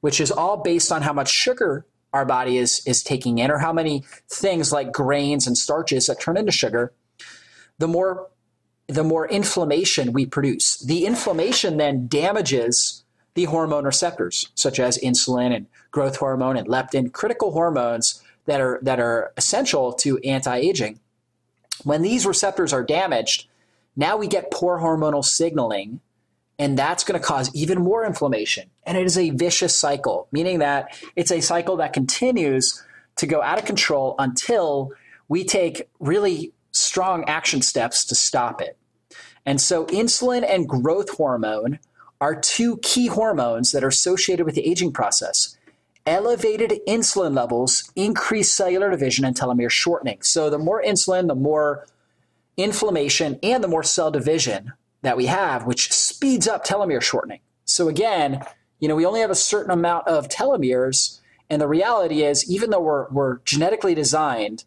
which 0.00 0.20
is 0.20 0.30
all 0.30 0.56
based 0.58 0.90
on 0.92 1.02
how 1.02 1.12
much 1.12 1.30
sugar 1.30 1.86
our 2.12 2.24
body 2.24 2.58
is, 2.58 2.82
is 2.86 3.02
taking 3.02 3.38
in 3.38 3.50
or 3.50 3.58
how 3.58 3.72
many 3.72 4.02
things 4.28 4.72
like 4.72 4.92
grains 4.92 5.46
and 5.46 5.56
starches 5.56 6.06
that 6.06 6.20
turn 6.20 6.36
into 6.36 6.52
sugar, 6.52 6.92
the 7.78 7.88
more 7.88 8.28
the 8.88 9.04
more 9.04 9.28
inflammation 9.28 10.12
we 10.12 10.26
produce. 10.26 10.78
The 10.78 11.06
inflammation 11.06 11.76
then 11.76 12.08
damages 12.08 13.04
the 13.34 13.44
hormone 13.44 13.84
receptors, 13.84 14.50
such 14.56 14.80
as 14.80 14.98
insulin 14.98 15.54
and 15.54 15.66
growth 15.92 16.16
hormone 16.16 16.56
and 16.56 16.66
leptin, 16.66 17.12
critical 17.12 17.52
hormones 17.52 18.20
that 18.46 18.60
are 18.60 18.80
that 18.82 18.98
are 18.98 19.32
essential 19.36 19.92
to 19.92 20.18
anti-aging. 20.18 20.98
When 21.84 22.02
these 22.02 22.26
receptors 22.26 22.72
are 22.72 22.82
damaged, 22.82 23.46
now 23.96 24.16
we 24.16 24.26
get 24.26 24.50
poor 24.50 24.78
hormonal 24.78 25.24
signaling 25.24 26.00
and 26.60 26.78
that's 26.78 27.04
going 27.04 27.18
to 27.18 27.26
cause 27.26 27.50
even 27.54 27.80
more 27.80 28.04
inflammation. 28.04 28.68
And 28.84 28.98
it 28.98 29.06
is 29.06 29.16
a 29.16 29.30
vicious 29.30 29.74
cycle, 29.76 30.28
meaning 30.30 30.58
that 30.58 30.94
it's 31.16 31.32
a 31.32 31.40
cycle 31.40 31.78
that 31.78 31.94
continues 31.94 32.84
to 33.16 33.26
go 33.26 33.40
out 33.40 33.58
of 33.58 33.64
control 33.64 34.14
until 34.18 34.92
we 35.26 35.42
take 35.42 35.88
really 36.00 36.52
strong 36.72 37.24
action 37.24 37.62
steps 37.62 38.04
to 38.04 38.14
stop 38.14 38.60
it. 38.60 38.76
And 39.46 39.58
so, 39.58 39.86
insulin 39.86 40.46
and 40.46 40.68
growth 40.68 41.16
hormone 41.16 41.78
are 42.20 42.38
two 42.38 42.76
key 42.82 43.06
hormones 43.06 43.72
that 43.72 43.82
are 43.82 43.88
associated 43.88 44.44
with 44.44 44.54
the 44.54 44.68
aging 44.68 44.92
process. 44.92 45.56
Elevated 46.04 46.80
insulin 46.86 47.34
levels 47.34 47.90
increase 47.96 48.52
cellular 48.52 48.90
division 48.90 49.24
and 49.24 49.34
telomere 49.34 49.70
shortening. 49.70 50.20
So, 50.20 50.50
the 50.50 50.58
more 50.58 50.82
insulin, 50.82 51.26
the 51.26 51.34
more 51.34 51.86
inflammation, 52.58 53.38
and 53.42 53.64
the 53.64 53.68
more 53.68 53.82
cell 53.82 54.10
division 54.10 54.74
that 55.00 55.16
we 55.16 55.24
have, 55.24 55.64
which 55.64 55.90
speeds 56.20 56.46
up 56.46 56.66
telomere 56.66 57.00
shortening. 57.00 57.40
So 57.64 57.88
again, 57.88 58.42
you 58.78 58.88
know, 58.88 58.94
we 58.94 59.06
only 59.06 59.20
have 59.20 59.30
a 59.30 59.34
certain 59.34 59.70
amount 59.70 60.06
of 60.06 60.28
telomeres, 60.28 61.18
and 61.48 61.62
the 61.62 61.66
reality 61.66 62.22
is, 62.22 62.48
even 62.50 62.68
though 62.68 62.80
we're 62.80 63.08
we're 63.08 63.38
genetically 63.38 63.94
designed 63.94 64.64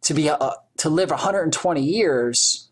to 0.00 0.14
be 0.14 0.28
a, 0.28 0.38
to 0.78 0.88
live 0.88 1.10
120 1.10 1.82
years, 1.82 2.70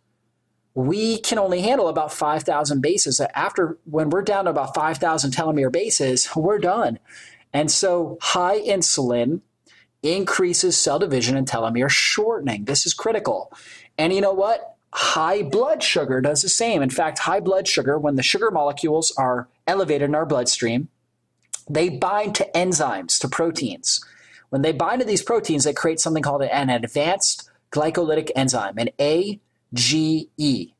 we 0.74 1.18
can 1.18 1.38
only 1.38 1.60
handle 1.60 1.88
about 1.88 2.10
5,000 2.10 2.80
bases. 2.80 3.20
After 3.34 3.76
when 3.84 4.08
we're 4.08 4.22
down 4.22 4.46
to 4.46 4.50
about 4.50 4.74
5,000 4.74 5.30
telomere 5.30 5.70
bases, 5.70 6.30
we're 6.36 6.58
done. 6.58 6.98
And 7.52 7.70
so, 7.70 8.16
high 8.22 8.60
insulin 8.60 9.42
increases 10.02 10.78
cell 10.78 10.98
division 10.98 11.36
and 11.36 11.46
telomere 11.46 11.90
shortening. 11.90 12.64
This 12.64 12.86
is 12.86 12.94
critical. 12.94 13.52
And 13.98 14.10
you 14.10 14.22
know 14.22 14.32
what? 14.32 14.71
High 14.92 15.42
blood 15.42 15.82
sugar 15.82 16.20
does 16.20 16.42
the 16.42 16.48
same. 16.48 16.82
In 16.82 16.90
fact, 16.90 17.20
high 17.20 17.40
blood 17.40 17.66
sugar, 17.66 17.98
when 17.98 18.16
the 18.16 18.22
sugar 18.22 18.50
molecules 18.50 19.12
are 19.16 19.48
elevated 19.66 20.10
in 20.10 20.14
our 20.14 20.26
bloodstream, 20.26 20.88
they 21.68 21.88
bind 21.88 22.34
to 22.36 22.48
enzymes, 22.54 23.18
to 23.20 23.28
proteins. 23.28 24.04
When 24.50 24.62
they 24.62 24.72
bind 24.72 25.00
to 25.00 25.06
these 25.06 25.22
proteins, 25.22 25.64
they 25.64 25.72
create 25.72 25.98
something 25.98 26.22
called 26.22 26.42
an 26.42 26.68
advanced 26.68 27.50
glycolytic 27.70 28.30
enzyme, 28.36 28.76
an 28.76 28.90
AGE. 28.98 30.74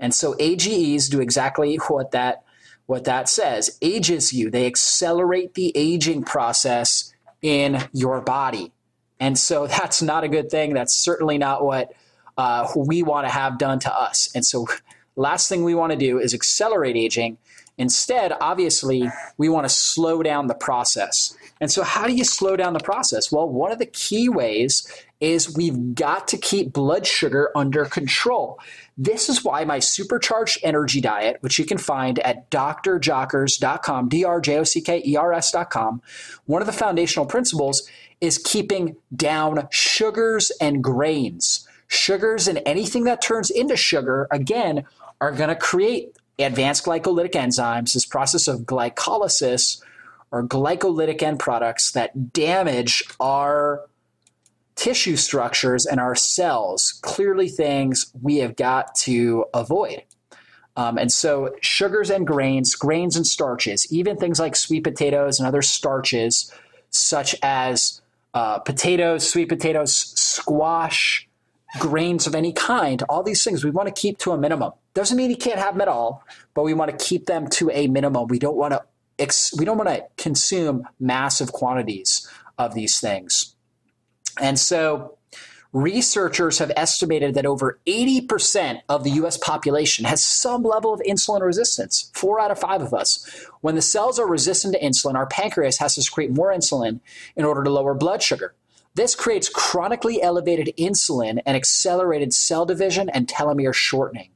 And 0.00 0.14
so 0.14 0.34
AGEs 0.38 1.08
do 1.08 1.20
exactly 1.20 1.76
what 1.76 2.10
that 2.10 2.42
what 2.86 3.04
that 3.04 3.28
says. 3.28 3.78
Ages 3.82 4.32
you. 4.32 4.50
They 4.50 4.66
accelerate 4.66 5.54
the 5.54 5.72
aging 5.76 6.24
process 6.24 7.12
in 7.42 7.86
your 7.92 8.20
body. 8.20 8.72
And 9.20 9.38
so 9.38 9.66
that's 9.68 10.02
not 10.02 10.24
a 10.24 10.28
good 10.28 10.50
thing. 10.50 10.74
That's 10.74 10.96
certainly 10.96 11.38
not 11.38 11.64
what 11.64 11.92
uh, 12.38 12.68
we 12.74 13.02
want 13.02 13.26
to 13.26 13.32
have 13.32 13.58
done 13.58 13.80
to 13.80 13.92
us. 13.92 14.30
And 14.34 14.44
so, 14.44 14.66
last 15.16 15.48
thing 15.48 15.64
we 15.64 15.74
want 15.74 15.92
to 15.92 15.98
do 15.98 16.18
is 16.18 16.32
accelerate 16.32 16.96
aging. 16.96 17.36
Instead, 17.76 18.32
obviously, 18.40 19.08
we 19.36 19.48
want 19.48 19.64
to 19.64 19.68
slow 19.68 20.22
down 20.22 20.46
the 20.46 20.54
process. 20.54 21.36
And 21.60 21.70
so, 21.70 21.82
how 21.82 22.06
do 22.06 22.14
you 22.14 22.24
slow 22.24 22.56
down 22.56 22.72
the 22.72 22.80
process? 22.80 23.30
Well, 23.30 23.48
one 23.48 23.72
of 23.72 23.78
the 23.78 23.86
key 23.86 24.28
ways 24.28 24.86
is 25.20 25.56
we've 25.56 25.96
got 25.96 26.28
to 26.28 26.38
keep 26.38 26.72
blood 26.72 27.06
sugar 27.06 27.50
under 27.56 27.84
control. 27.84 28.60
This 28.96 29.28
is 29.28 29.44
why 29.44 29.64
my 29.64 29.80
supercharged 29.80 30.58
energy 30.62 31.00
diet, 31.00 31.38
which 31.40 31.58
you 31.58 31.64
can 31.64 31.78
find 31.78 32.20
at 32.20 32.50
drjockers.com, 32.50 34.08
D 34.08 34.24
R 34.24 34.40
J 34.40 34.58
O 34.58 34.64
C 34.64 34.80
K 34.80 35.02
E 35.04 35.16
R 35.16 35.32
S.com, 35.32 36.02
one 36.46 36.62
of 36.62 36.66
the 36.66 36.72
foundational 36.72 37.26
principles 37.26 37.88
is 38.20 38.38
keeping 38.38 38.96
down 39.14 39.68
sugars 39.70 40.52
and 40.60 40.82
grains. 40.82 41.67
Sugars 41.88 42.48
and 42.48 42.60
anything 42.66 43.04
that 43.04 43.22
turns 43.22 43.50
into 43.50 43.76
sugar, 43.76 44.28
again, 44.30 44.84
are 45.20 45.32
going 45.32 45.48
to 45.48 45.56
create 45.56 46.16
advanced 46.38 46.84
glycolytic 46.84 47.32
enzymes, 47.32 47.94
this 47.94 48.06
process 48.06 48.46
of 48.46 48.60
glycolysis 48.60 49.82
or 50.30 50.46
glycolytic 50.46 51.22
end 51.22 51.38
products 51.38 51.92
that 51.92 52.32
damage 52.32 53.02
our 53.18 53.86
tissue 54.76 55.16
structures 55.16 55.86
and 55.86 55.98
our 55.98 56.14
cells. 56.14 56.98
Clearly, 57.02 57.48
things 57.48 58.12
we 58.22 58.38
have 58.38 58.56
got 58.56 58.94
to 58.96 59.46
avoid. 59.52 60.02
Um, 60.76 60.96
and 60.96 61.10
so, 61.10 61.54
sugars 61.60 62.08
and 62.10 62.24
grains, 62.26 62.76
grains 62.76 63.16
and 63.16 63.26
starches, 63.26 63.92
even 63.92 64.16
things 64.16 64.38
like 64.38 64.54
sweet 64.54 64.84
potatoes 64.84 65.40
and 65.40 65.48
other 65.48 65.62
starches, 65.62 66.52
such 66.90 67.34
as 67.42 68.00
uh, 68.32 68.60
potatoes, 68.60 69.28
sweet 69.28 69.48
potatoes, 69.48 69.92
squash, 69.96 71.27
grains 71.78 72.26
of 72.26 72.34
any 72.34 72.52
kind, 72.52 73.02
all 73.08 73.22
these 73.22 73.44
things 73.44 73.64
we 73.64 73.70
want 73.70 73.94
to 73.94 74.00
keep 74.00 74.18
to 74.18 74.32
a 74.32 74.38
minimum. 74.38 74.72
Doesn't 74.94 75.16
mean 75.16 75.30
you 75.30 75.36
can't 75.36 75.58
have 75.58 75.74
them 75.74 75.82
at 75.82 75.88
all, 75.88 76.24
but 76.54 76.62
we 76.62 76.74
want 76.74 76.90
to 76.90 77.04
keep 77.04 77.26
them 77.26 77.48
to 77.50 77.70
a 77.70 77.86
minimum. 77.88 78.28
We 78.28 78.38
don't 78.38 78.56
want 78.56 78.72
to 78.72 78.82
ex- 79.18 79.56
we 79.56 79.64
don't 79.64 79.76
want 79.76 79.90
to 79.90 80.04
consume 80.16 80.88
massive 80.98 81.52
quantities 81.52 82.28
of 82.56 82.74
these 82.74 83.00
things. 83.00 83.54
And 84.40 84.58
so 84.58 85.18
researchers 85.72 86.58
have 86.58 86.72
estimated 86.76 87.34
that 87.34 87.44
over 87.44 87.78
80% 87.86 88.80
of 88.88 89.04
the 89.04 89.10
US 89.10 89.36
population 89.36 90.06
has 90.06 90.24
some 90.24 90.62
level 90.62 90.94
of 90.94 91.00
insulin 91.00 91.42
resistance. 91.42 92.10
4 92.14 92.40
out 92.40 92.50
of 92.50 92.58
5 92.58 92.82
of 92.82 92.94
us. 92.94 93.46
When 93.60 93.74
the 93.74 93.82
cells 93.82 94.18
are 94.18 94.26
resistant 94.26 94.74
to 94.74 94.80
insulin, 94.80 95.14
our 95.14 95.26
pancreas 95.26 95.78
has 95.78 95.94
to 95.96 96.02
secrete 96.02 96.30
more 96.30 96.52
insulin 96.52 97.00
in 97.36 97.44
order 97.44 97.62
to 97.62 97.70
lower 97.70 97.94
blood 97.94 98.22
sugar. 98.22 98.54
This 98.98 99.14
creates 99.14 99.48
chronically 99.48 100.20
elevated 100.20 100.74
insulin 100.76 101.40
and 101.46 101.56
accelerated 101.56 102.34
cell 102.34 102.66
division 102.66 103.08
and 103.08 103.28
telomere 103.28 103.72
shortening. 103.72 104.30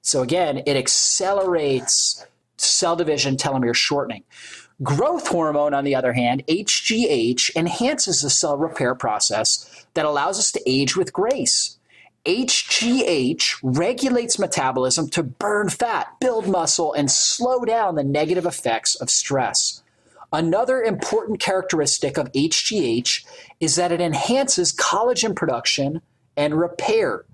So, 0.00 0.22
again, 0.22 0.62
it 0.64 0.74
accelerates 0.74 2.24
cell 2.56 2.96
division, 2.96 3.36
telomere 3.36 3.74
shortening. 3.74 4.24
Growth 4.82 5.28
hormone, 5.28 5.74
on 5.74 5.84
the 5.84 5.94
other 5.94 6.14
hand, 6.14 6.46
HGH, 6.46 7.54
enhances 7.54 8.22
the 8.22 8.30
cell 8.30 8.56
repair 8.56 8.94
process 8.94 9.84
that 9.92 10.06
allows 10.06 10.38
us 10.38 10.50
to 10.52 10.62
age 10.64 10.96
with 10.96 11.12
grace. 11.12 11.76
HGH 12.24 13.58
regulates 13.62 14.38
metabolism 14.38 15.10
to 15.10 15.22
burn 15.22 15.68
fat, 15.68 16.18
build 16.20 16.48
muscle, 16.48 16.94
and 16.94 17.10
slow 17.10 17.66
down 17.66 17.96
the 17.96 18.02
negative 18.02 18.46
effects 18.46 18.94
of 18.94 19.10
stress. 19.10 19.82
Another 20.32 20.82
important 20.82 21.40
characteristic 21.40 22.16
of 22.18 22.32
HGH 22.32 23.24
is 23.60 23.76
that 23.76 23.92
it 23.92 24.00
enhances 24.00 24.74
collagen 24.74 25.34
production 25.34 26.02
and 26.36 26.58
repair, 26.58 27.24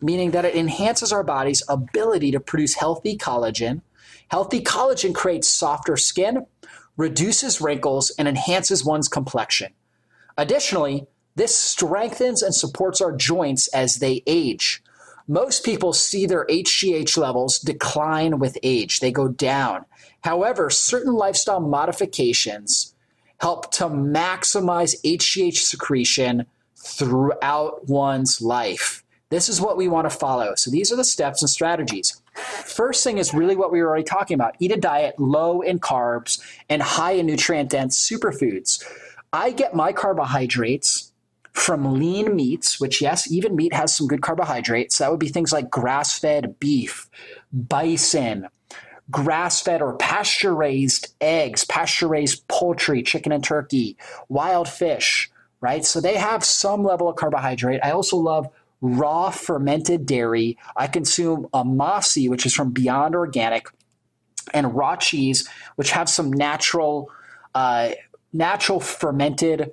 meaning 0.00 0.30
that 0.32 0.44
it 0.44 0.56
enhances 0.56 1.12
our 1.12 1.22
body's 1.22 1.62
ability 1.68 2.30
to 2.32 2.40
produce 2.40 2.74
healthy 2.74 3.16
collagen. 3.16 3.82
Healthy 4.28 4.62
collagen 4.62 5.14
creates 5.14 5.48
softer 5.48 5.96
skin, 5.96 6.46
reduces 6.96 7.60
wrinkles, 7.60 8.10
and 8.18 8.26
enhances 8.26 8.84
one's 8.84 9.08
complexion. 9.08 9.72
Additionally, 10.36 11.06
this 11.34 11.56
strengthens 11.56 12.42
and 12.42 12.54
supports 12.54 13.00
our 13.00 13.12
joints 13.12 13.68
as 13.68 13.96
they 13.96 14.22
age. 14.26 14.82
Most 15.28 15.64
people 15.64 15.92
see 15.92 16.26
their 16.26 16.46
HGH 16.46 17.16
levels 17.16 17.58
decline 17.58 18.38
with 18.38 18.58
age, 18.62 19.00
they 19.00 19.12
go 19.12 19.28
down. 19.28 19.84
However, 20.22 20.70
certain 20.70 21.14
lifestyle 21.14 21.60
modifications 21.60 22.94
help 23.40 23.72
to 23.72 23.84
maximize 23.84 24.94
HGH 25.04 25.58
secretion 25.58 26.46
throughout 26.76 27.88
one's 27.88 28.40
life. 28.40 29.02
This 29.30 29.48
is 29.48 29.60
what 29.60 29.76
we 29.76 29.88
want 29.88 30.08
to 30.10 30.16
follow. 30.16 30.54
So 30.56 30.70
these 30.70 30.92
are 30.92 30.96
the 30.96 31.04
steps 31.04 31.42
and 31.42 31.48
strategies. 31.48 32.20
First 32.34 33.02
thing 33.02 33.18
is 33.18 33.32
really 33.32 33.56
what 33.56 33.72
we 33.72 33.80
were 33.80 33.88
already 33.88 34.04
talking 34.04 34.34
about 34.34 34.56
eat 34.58 34.72
a 34.72 34.76
diet 34.76 35.18
low 35.18 35.62
in 35.62 35.80
carbs 35.80 36.40
and 36.68 36.82
high 36.82 37.12
in 37.12 37.26
nutrient 37.26 37.70
dense 37.70 37.98
superfoods. 38.08 38.84
I 39.32 39.50
get 39.50 39.74
my 39.74 39.92
carbohydrates 39.92 41.11
from 41.52 41.94
lean 41.94 42.34
meats, 42.34 42.80
which, 42.80 43.00
yes, 43.02 43.30
even 43.30 43.54
meat 43.54 43.74
has 43.74 43.94
some 43.94 44.06
good 44.06 44.22
carbohydrates. 44.22 44.98
That 44.98 45.10
would 45.10 45.20
be 45.20 45.28
things 45.28 45.52
like 45.52 45.70
grass 45.70 46.18
fed 46.18 46.58
beef, 46.58 47.08
bison, 47.52 48.48
grass 49.10 49.60
fed 49.60 49.82
or 49.82 49.96
pasture 49.96 50.54
raised 50.54 51.14
eggs, 51.20 51.64
pasture 51.64 52.08
raised 52.08 52.46
poultry, 52.48 53.02
chicken 53.02 53.32
and 53.32 53.44
turkey, 53.44 53.96
wild 54.28 54.68
fish, 54.68 55.30
right? 55.60 55.84
So 55.84 56.00
they 56.00 56.16
have 56.16 56.42
some 56.42 56.82
level 56.82 57.08
of 57.08 57.16
carbohydrate. 57.16 57.80
I 57.84 57.90
also 57.90 58.16
love 58.16 58.48
raw 58.80 59.30
fermented 59.30 60.06
dairy. 60.06 60.58
I 60.74 60.86
consume 60.86 61.48
Amasai, 61.52 62.28
which 62.28 62.46
is 62.46 62.54
from 62.54 62.70
Beyond 62.72 63.14
Organic, 63.14 63.68
and 64.54 64.74
raw 64.74 64.96
cheese, 64.96 65.48
which 65.76 65.92
have 65.92 66.08
some 66.08 66.32
natural, 66.32 67.10
uh, 67.54 67.90
natural 68.32 68.80
fermented 68.80 69.72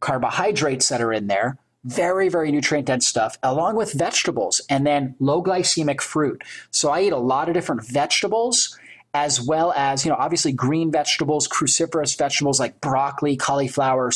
carbohydrates 0.00 0.88
that 0.88 1.00
are 1.00 1.12
in 1.12 1.26
there 1.26 1.58
very, 1.86 2.28
very 2.28 2.50
nutrient 2.50 2.88
dense 2.88 3.06
stuff, 3.06 3.38
along 3.44 3.76
with 3.76 3.92
vegetables 3.92 4.60
and 4.68 4.84
then 4.84 5.14
low 5.20 5.40
glycemic 5.40 6.00
fruit. 6.00 6.42
So 6.72 6.90
I 6.90 7.02
eat 7.02 7.12
a 7.12 7.16
lot 7.16 7.48
of 7.48 7.54
different 7.54 7.86
vegetables 7.86 8.76
as 9.14 9.40
well 9.40 9.72
as, 9.72 10.04
you 10.04 10.10
know, 10.10 10.16
obviously 10.18 10.52
green 10.52 10.90
vegetables, 10.90 11.48
cruciferous 11.48 12.18
vegetables 12.18 12.60
like 12.60 12.80
broccoli, 12.82 13.36
cauliflower, 13.36 14.10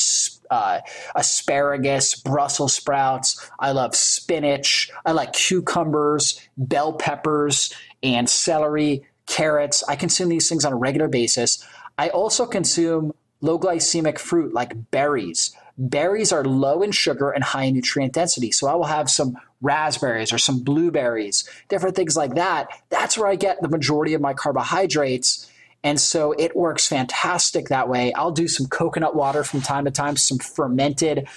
uh, 0.51 0.79
asparagus, 1.15 2.13
Brussels 2.13 2.73
sprouts. 2.73 3.49
I 3.57 3.71
love 3.71 3.95
spinach. 3.95 4.91
I 5.05 5.13
like 5.13 5.33
cucumbers, 5.33 6.39
bell 6.57 6.93
peppers, 6.93 7.73
and 8.03 8.29
celery, 8.29 9.07
carrots. 9.25 9.83
I 9.87 9.95
consume 9.95 10.29
these 10.29 10.47
things 10.47 10.65
on 10.65 10.73
a 10.73 10.77
regular 10.77 11.07
basis. 11.07 11.65
I 11.97 12.09
also 12.09 12.45
consume 12.45 13.13
low 13.39 13.57
glycemic 13.57 14.19
fruit 14.19 14.53
like 14.53 14.91
berries. 14.91 15.55
Berries 15.83 16.31
are 16.31 16.45
low 16.45 16.83
in 16.83 16.91
sugar 16.91 17.31
and 17.31 17.43
high 17.43 17.63
in 17.63 17.73
nutrient 17.73 18.13
density. 18.13 18.51
So 18.51 18.67
I 18.67 18.75
will 18.75 18.85
have 18.85 19.09
some 19.09 19.35
raspberries 19.61 20.31
or 20.31 20.37
some 20.37 20.59
blueberries, 20.59 21.49
different 21.69 21.95
things 21.95 22.15
like 22.15 22.35
that. 22.35 22.67
That's 22.89 23.17
where 23.17 23.27
I 23.27 23.35
get 23.35 23.61
the 23.61 23.67
majority 23.67 24.13
of 24.13 24.21
my 24.21 24.35
carbohydrates. 24.35 25.49
And 25.83 25.99
so 25.99 26.33
it 26.33 26.55
works 26.55 26.87
fantastic 26.87 27.69
that 27.69 27.89
way. 27.89 28.13
I'll 28.13 28.31
do 28.31 28.47
some 28.47 28.67
coconut 28.67 29.15
water 29.15 29.43
from 29.43 29.61
time 29.61 29.85
to 29.85 29.91
time, 29.91 30.17
some 30.17 30.37
fermented 30.37 31.27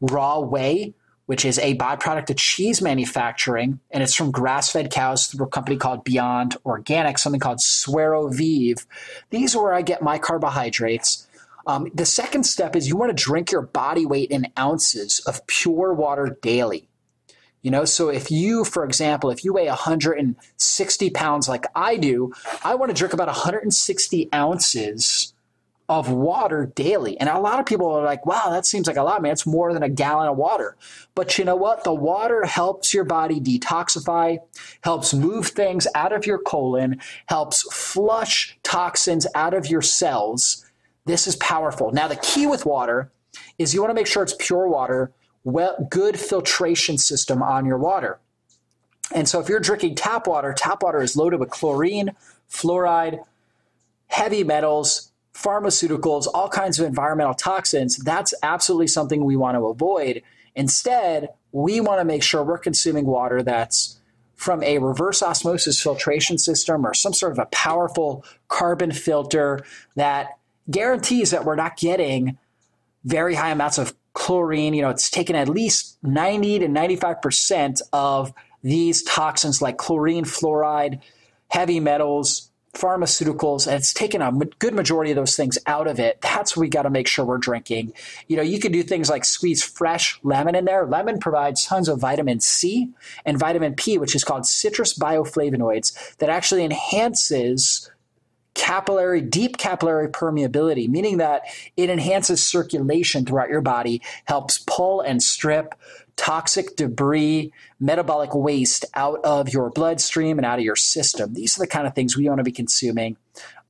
raw 0.00 0.38
whey, 0.38 0.94
which 1.26 1.44
is 1.44 1.58
a 1.58 1.76
byproduct 1.76 2.30
of 2.30 2.36
cheese 2.36 2.80
manufacturing. 2.80 3.80
And 3.90 4.02
it's 4.02 4.14
from 4.14 4.30
grass 4.30 4.70
fed 4.70 4.92
cows 4.92 5.26
through 5.26 5.46
a 5.46 5.50
company 5.50 5.76
called 5.76 6.04
Beyond 6.04 6.56
Organic, 6.64 7.18
something 7.18 7.40
called 7.40 7.60
Suero 7.60 8.28
Vive. 8.28 8.86
These 9.30 9.56
are 9.56 9.62
where 9.62 9.74
I 9.74 9.82
get 9.82 10.02
my 10.02 10.18
carbohydrates. 10.18 11.27
Um, 11.68 11.90
the 11.94 12.06
second 12.06 12.44
step 12.44 12.74
is 12.74 12.88
you 12.88 12.96
want 12.96 13.16
to 13.16 13.24
drink 13.24 13.52
your 13.52 13.60
body 13.60 14.06
weight 14.06 14.30
in 14.30 14.50
ounces 14.58 15.20
of 15.26 15.46
pure 15.46 15.92
water 15.92 16.38
daily. 16.40 16.88
You 17.60 17.70
know, 17.70 17.84
so 17.84 18.08
if 18.08 18.30
you, 18.30 18.64
for 18.64 18.84
example, 18.84 19.30
if 19.30 19.44
you 19.44 19.52
weigh 19.52 19.66
160 19.66 21.10
pounds 21.10 21.48
like 21.48 21.66
I 21.74 21.96
do, 21.96 22.32
I 22.64 22.74
want 22.74 22.90
to 22.90 22.96
drink 22.96 23.12
about 23.12 23.26
160 23.26 24.28
ounces 24.32 25.34
of 25.90 26.10
water 26.10 26.70
daily. 26.74 27.18
And 27.18 27.28
a 27.28 27.38
lot 27.38 27.60
of 27.60 27.66
people 27.66 27.90
are 27.90 28.04
like, 28.04 28.24
wow, 28.24 28.50
that 28.50 28.64
seems 28.64 28.86
like 28.86 28.96
a 28.96 29.02
lot, 29.02 29.20
man. 29.20 29.32
It's 29.32 29.46
more 29.46 29.74
than 29.74 29.82
a 29.82 29.88
gallon 29.88 30.28
of 30.28 30.36
water. 30.36 30.76
But 31.14 31.36
you 31.36 31.44
know 31.44 31.56
what? 31.56 31.84
The 31.84 31.94
water 31.94 32.44
helps 32.46 32.94
your 32.94 33.04
body 33.04 33.40
detoxify, 33.40 34.38
helps 34.82 35.12
move 35.12 35.48
things 35.48 35.86
out 35.94 36.12
of 36.12 36.26
your 36.26 36.38
colon, 36.38 37.00
helps 37.26 37.62
flush 37.74 38.58
toxins 38.62 39.26
out 39.34 39.52
of 39.52 39.66
your 39.66 39.82
cells. 39.82 40.64
This 41.08 41.26
is 41.26 41.36
powerful. 41.36 41.90
Now, 41.90 42.06
the 42.06 42.16
key 42.16 42.46
with 42.46 42.66
water 42.66 43.10
is 43.58 43.72
you 43.72 43.80
want 43.80 43.90
to 43.90 43.94
make 43.94 44.06
sure 44.06 44.22
it's 44.22 44.36
pure 44.38 44.68
water 44.68 45.10
well, 45.42 45.86
good 45.88 46.20
filtration 46.20 46.98
system 46.98 47.42
on 47.42 47.64
your 47.64 47.78
water. 47.78 48.18
And 49.14 49.26
so 49.26 49.40
if 49.40 49.48
you're 49.48 49.60
drinking 49.60 49.94
tap 49.94 50.26
water, 50.26 50.52
tap 50.52 50.82
water 50.82 51.00
is 51.00 51.16
loaded 51.16 51.40
with 51.40 51.48
chlorine, 51.48 52.10
fluoride, 52.50 53.24
heavy 54.08 54.44
metals, 54.44 55.10
pharmaceuticals, 55.32 56.26
all 56.34 56.50
kinds 56.50 56.78
of 56.78 56.86
environmental 56.86 57.32
toxins. 57.32 57.96
That's 57.96 58.34
absolutely 58.42 58.88
something 58.88 59.24
we 59.24 59.36
want 59.36 59.54
to 59.54 59.66
avoid. 59.66 60.22
Instead, 60.54 61.30
we 61.52 61.80
want 61.80 62.00
to 62.00 62.04
make 62.04 62.22
sure 62.22 62.44
we're 62.44 62.58
consuming 62.58 63.06
water 63.06 63.42
that's 63.42 63.98
from 64.34 64.62
a 64.62 64.76
reverse 64.76 65.22
osmosis 65.22 65.80
filtration 65.80 66.36
system 66.36 66.86
or 66.86 66.92
some 66.92 67.14
sort 67.14 67.32
of 67.32 67.38
a 67.38 67.46
powerful 67.46 68.22
carbon 68.48 68.92
filter 68.92 69.64
that 69.96 70.38
guarantees 70.70 71.30
that 71.30 71.44
we're 71.44 71.56
not 71.56 71.76
getting 71.76 72.38
very 73.04 73.34
high 73.34 73.50
amounts 73.50 73.78
of 73.78 73.94
chlorine. 74.12 74.74
You 74.74 74.82
know, 74.82 74.90
it's 74.90 75.10
taken 75.10 75.36
at 75.36 75.48
least 75.48 75.98
90 76.02 76.60
to 76.60 76.66
95% 76.66 77.80
of 77.92 78.32
these 78.62 79.02
toxins 79.04 79.62
like 79.62 79.78
chlorine, 79.78 80.24
fluoride, 80.24 81.00
heavy 81.48 81.80
metals, 81.80 82.50
pharmaceuticals, 82.74 83.66
and 83.66 83.76
it's 83.76 83.92
taken 83.92 84.20
a 84.22 84.30
good 84.58 84.74
majority 84.74 85.10
of 85.10 85.16
those 85.16 85.36
things 85.36 85.58
out 85.66 85.86
of 85.86 85.98
it. 85.98 86.20
That's 86.20 86.56
what 86.56 86.62
we 86.62 86.68
got 86.68 86.82
to 86.82 86.90
make 86.90 87.08
sure 87.08 87.24
we're 87.24 87.38
drinking. 87.38 87.92
You 88.26 88.36
know, 88.36 88.42
you 88.42 88.60
can 88.60 88.72
do 88.72 88.82
things 88.82 89.08
like 89.08 89.24
squeeze 89.24 89.62
fresh 89.62 90.20
lemon 90.22 90.54
in 90.54 90.64
there. 90.64 90.86
Lemon 90.86 91.18
provides 91.18 91.64
tons 91.64 91.88
of 91.88 91.98
vitamin 91.98 92.40
C 92.40 92.90
and 93.24 93.38
vitamin 93.38 93.74
P, 93.74 93.98
which 93.98 94.14
is 94.14 94.22
called 94.22 94.46
citrus 94.46 94.96
bioflavonoids, 94.96 96.16
that 96.18 96.28
actually 96.28 96.64
enhances 96.64 97.90
capillary, 98.58 99.20
deep 99.20 99.56
capillary 99.56 100.08
permeability, 100.08 100.88
meaning 100.88 101.18
that 101.18 101.44
it 101.76 101.88
enhances 101.88 102.46
circulation 102.46 103.24
throughout 103.24 103.48
your 103.48 103.60
body, 103.60 104.02
helps 104.24 104.58
pull 104.66 105.00
and 105.00 105.22
strip 105.22 105.74
toxic 106.16 106.74
debris, 106.74 107.52
metabolic 107.78 108.34
waste 108.34 108.84
out 108.94 109.20
of 109.24 109.52
your 109.52 109.70
bloodstream 109.70 110.36
and 110.38 110.44
out 110.44 110.58
of 110.58 110.64
your 110.64 110.74
system. 110.74 111.32
These 111.32 111.56
are 111.56 111.60
the 111.60 111.68
kind 111.68 111.86
of 111.86 111.94
things 111.94 112.16
we 112.16 112.28
want 112.28 112.38
to 112.38 112.44
be 112.44 112.50
consuming 112.50 113.16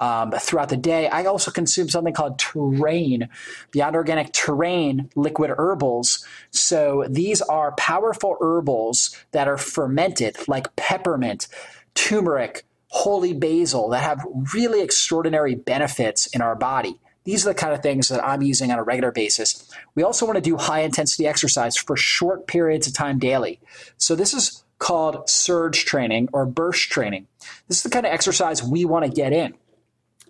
um, 0.01 0.33
throughout 0.33 0.71
the 0.71 0.79
day. 0.79 1.09
I 1.09 1.27
also 1.27 1.51
consume 1.51 1.91
something 1.91 2.15
called 2.15 2.39
terrain, 2.39 3.29
beyond 3.71 3.95
organic 3.95 4.33
terrain 4.33 5.11
liquid 5.15 5.51
herbals. 5.51 6.25
So 6.51 7.05
these 7.11 7.43
are 7.43 7.73
powerful 7.73 8.39
herbals 8.41 9.15
that 9.33 9.47
are 9.47 9.59
fermented, 9.59 10.49
like 10.49 10.75
peppermint, 10.77 11.49
turmeric, 11.95 12.65
holy 12.89 13.33
basil 13.33 13.89
that 13.91 14.03
have 14.03 14.25
really 14.55 14.83
extraordinary 14.83 15.55
benefits 15.55 16.27
in 16.29 16.41
our 16.41 16.55
body. 16.55 16.99
These 17.25 17.47
are 17.47 17.51
the 17.51 17.55
kind 17.55 17.75
of 17.75 17.83
things 17.83 18.09
that 18.09 18.25
I'm 18.25 18.41
using 18.41 18.73
on 18.73 18.79
a 18.79 18.83
regular 18.83 19.13
basis. 19.13 19.71
We 19.95 20.03
also 20.03 20.25
want 20.25 20.37
to 20.37 20.43
do 20.43 20.57
high 20.57 20.81
intensity 20.81 21.27
exercise 21.27 21.77
for 21.77 21.97
short 21.97 22.47
periods 22.47 22.87
of 22.87 22.95
time 22.95 23.19
daily. 23.19 23.61
So 23.99 24.15
this 24.17 24.33
is 24.33 24.65
called 24.79 25.29
surge 25.29 25.85
training 25.85 26.29
or 26.33 26.47
burst 26.47 26.91
training. 26.91 27.27
This 27.67 27.79
is 27.79 27.83
the 27.83 27.91
kind 27.91 28.07
of 28.07 28.13
exercise 28.13 28.63
we 28.63 28.85
want 28.85 29.05
to 29.05 29.11
get 29.11 29.33
in. 29.33 29.55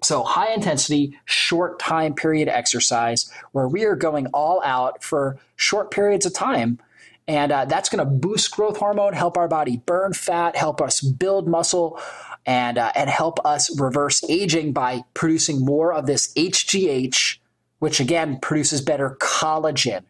So, 0.03 0.23
high 0.23 0.53
intensity, 0.53 1.19
short 1.25 1.81
time 1.81 2.15
period 2.15 2.49
exercise 2.49 3.33
where 3.51 3.67
we 3.67 3.85
are 3.85 3.97
going 3.97 4.29
all 4.29 4.63
out 4.65 5.03
for 5.03 5.39
short 5.57 5.91
periods 5.91 6.25
of 6.25 6.33
time 6.33 6.79
and 7.29 7.53
uh, 7.53 7.67
that's 7.67 7.91
going 7.91 7.99
to 7.99 8.11
boost 8.11 8.51
growth 8.53 8.79
hormone, 8.79 9.13
help 9.13 9.37
our 9.37 9.49
body 9.49 9.83
burn 9.85 10.15
fat, 10.15 10.57
help 10.57 10.81
us 10.81 11.03
build 11.03 11.47
muscle, 11.47 12.01
and 12.49 12.79
uh, 12.79 12.91
and 12.97 13.11
help 13.11 13.39
us 13.45 13.79
reverse 13.79 14.25
aging 14.29 14.73
by 14.73 15.05
producing 15.13 15.65
more 15.65 15.93
of 15.93 16.07
this 16.07 16.33
HGH, 16.33 17.39
which 17.79 18.01
again 18.01 18.39
produces 18.41 18.81
better 18.81 19.19
collagen. 19.21 20.03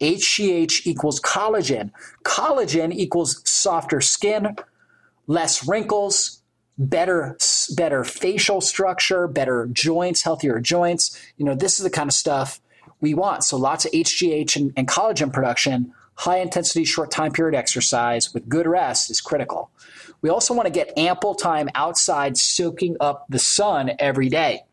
HGH 0.00 0.86
equals 0.86 1.20
collagen. 1.20 1.90
Collagen 2.24 2.94
equals 2.94 3.42
softer 3.44 4.00
skin, 4.00 4.56
less 5.26 5.66
wrinkles, 5.66 6.40
better 6.78 7.36
better 7.74 8.04
facial 8.04 8.60
structure, 8.60 9.26
better 9.26 9.66
joints, 9.72 10.22
healthier 10.22 10.60
joints. 10.60 11.20
You 11.38 11.44
know, 11.44 11.56
this 11.56 11.80
is 11.80 11.84
the 11.84 11.90
kind 11.90 12.08
of 12.08 12.14
stuff 12.14 12.60
we 13.00 13.14
want. 13.14 13.42
So 13.42 13.56
lots 13.56 13.84
of 13.84 13.90
HGH 13.90 14.54
and, 14.54 14.72
and 14.76 14.86
collagen 14.86 15.32
production 15.32 15.92
high 16.20 16.38
intensity, 16.38 16.84
short 16.84 17.10
time 17.10 17.32
period 17.32 17.56
exercise 17.56 18.34
with 18.34 18.46
good 18.46 18.66
rest 18.66 19.10
is 19.10 19.22
critical. 19.22 19.70
We 20.20 20.28
also 20.28 20.52
want 20.52 20.66
to 20.66 20.70
get 20.70 20.96
ample 20.98 21.34
time 21.34 21.70
outside 21.74 22.36
soaking 22.36 22.98
up 23.00 23.24
the 23.30 23.38
sun 23.38 23.92
every 23.98 24.28
day 24.28 24.64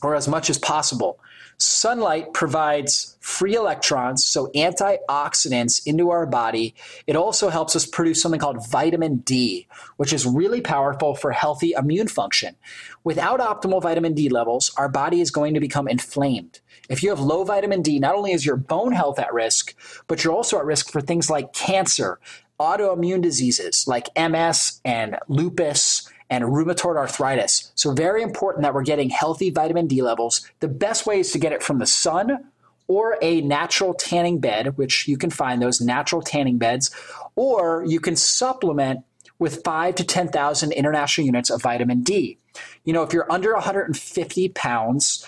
or 0.00 0.14
as 0.14 0.28
much 0.28 0.48
as 0.48 0.58
possible. 0.58 1.18
Sunlight 1.58 2.32
provides 2.32 3.18
free 3.20 3.54
electrons, 3.54 4.24
so 4.24 4.46
antioxidants 4.54 5.82
into 5.86 6.08
our 6.08 6.24
body. 6.24 6.74
It 7.06 7.16
also 7.16 7.50
helps 7.50 7.76
us 7.76 7.84
produce 7.84 8.22
something 8.22 8.40
called 8.40 8.66
vitamin 8.70 9.16
D, 9.16 9.66
which 9.98 10.12
is 10.12 10.24
really 10.24 10.62
powerful 10.62 11.14
for 11.14 11.32
healthy 11.32 11.72
immune 11.72 12.08
function. 12.08 12.56
Without 13.02 13.40
optimal 13.40 13.82
vitamin 13.82 14.12
D 14.12 14.28
levels, 14.28 14.72
our 14.76 14.88
body 14.88 15.20
is 15.20 15.30
going 15.30 15.54
to 15.54 15.60
become 15.60 15.88
inflamed. 15.88 16.60
If 16.90 17.02
you 17.02 17.08
have 17.10 17.20
low 17.20 17.44
vitamin 17.44 17.80
D, 17.80 17.98
not 17.98 18.14
only 18.14 18.32
is 18.32 18.44
your 18.44 18.56
bone 18.56 18.92
health 18.92 19.18
at 19.18 19.32
risk, 19.32 19.74
but 20.06 20.22
you're 20.22 20.34
also 20.34 20.58
at 20.58 20.66
risk 20.66 20.90
for 20.90 21.00
things 21.00 21.30
like 21.30 21.52
cancer, 21.54 22.18
autoimmune 22.58 23.22
diseases 23.22 23.86
like 23.88 24.08
MS 24.16 24.80
and 24.84 25.16
lupus 25.28 26.08
and 26.28 26.44
rheumatoid 26.44 26.96
arthritis. 26.96 27.72
So, 27.74 27.92
very 27.92 28.22
important 28.22 28.62
that 28.62 28.74
we're 28.74 28.82
getting 28.82 29.08
healthy 29.08 29.50
vitamin 29.50 29.86
D 29.86 30.02
levels. 30.02 30.48
The 30.60 30.68
best 30.68 31.06
way 31.06 31.20
is 31.20 31.32
to 31.32 31.38
get 31.38 31.52
it 31.52 31.62
from 31.62 31.78
the 31.78 31.86
sun 31.86 32.44
or 32.86 33.16
a 33.22 33.40
natural 33.40 33.94
tanning 33.94 34.40
bed, 34.40 34.76
which 34.76 35.08
you 35.08 35.16
can 35.16 35.30
find 35.30 35.62
those 35.62 35.80
natural 35.80 36.20
tanning 36.20 36.58
beds, 36.58 36.90
or 37.36 37.84
you 37.86 38.00
can 38.00 38.16
supplement 38.16 39.04
with 39.40 39.64
five 39.64 39.96
to 39.96 40.04
10,000 40.04 40.70
international 40.70 41.26
units 41.26 41.50
of 41.50 41.62
vitamin 41.62 42.02
D. 42.02 42.38
You 42.84 42.92
know, 42.92 43.02
if 43.02 43.12
you're 43.12 43.30
under 43.32 43.52
150 43.54 44.48
pounds, 44.50 45.26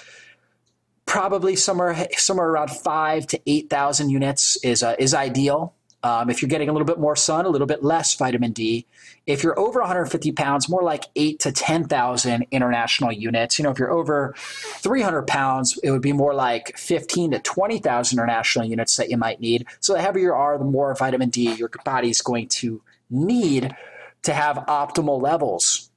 probably 1.07 1.57
somewhere 1.57 2.07
somewhere 2.17 2.49
around 2.49 2.71
five 2.71 3.27
to 3.27 3.41
eight 3.47 3.69
thousand 3.69 4.11
units 4.11 4.57
is 4.65 4.83
uh, 4.83 4.95
is 4.99 5.13
ideal. 5.13 5.75
Um, 6.05 6.31
if 6.31 6.43
you're 6.43 6.49
getting 6.49 6.69
a 6.69 6.73
little 6.73 6.87
bit 6.87 6.99
more 6.99 7.15
sun, 7.15 7.45
a 7.45 7.49
little 7.49 7.67
bit 7.67 7.85
less 7.85 8.15
vitamin 8.17 8.53
D. 8.53 8.87
If 9.25 9.45
you're 9.45 9.57
over 9.57 9.79
150 9.79 10.33
pounds, 10.33 10.69
more 10.69 10.83
like 10.83 11.05
eight 11.15 11.39
to 11.41 11.53
10,000 11.53 12.47
international 12.51 13.13
units. 13.13 13.57
You 13.57 13.63
know, 13.63 13.71
if 13.71 13.79
you're 13.79 13.93
over 13.93 14.35
300 14.37 15.29
pounds, 15.29 15.79
it 15.85 15.93
would 15.93 16.03
be 16.03 16.13
more 16.13 16.35
like 16.35 16.77
15 16.77 17.31
to 17.33 17.39
20,000 17.39 18.19
international 18.19 18.65
units 18.65 18.97
that 18.97 19.11
you 19.11 19.17
might 19.17 19.39
need. 19.41 19.67
So 19.79 19.93
the 19.93 20.03
heavier 20.03 20.23
you 20.23 20.33
are, 20.33 20.59
the 20.59 20.65
more 20.65 20.93
vitamin 20.97 21.31
D 21.31 21.53
your 21.55 21.71
body 21.85 22.11
is 22.11 22.21
going 22.21 22.49
to 22.49 22.83
need 23.09 23.77
to 24.23 24.33
have 24.33 24.57
optimal 24.69 25.21
levels. 25.21 25.91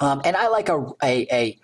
Um, 0.00 0.22
and 0.24 0.36
I 0.36 0.48
like 0.48 0.68
a, 0.68 0.86
a, 1.02 1.26
a 1.32 1.58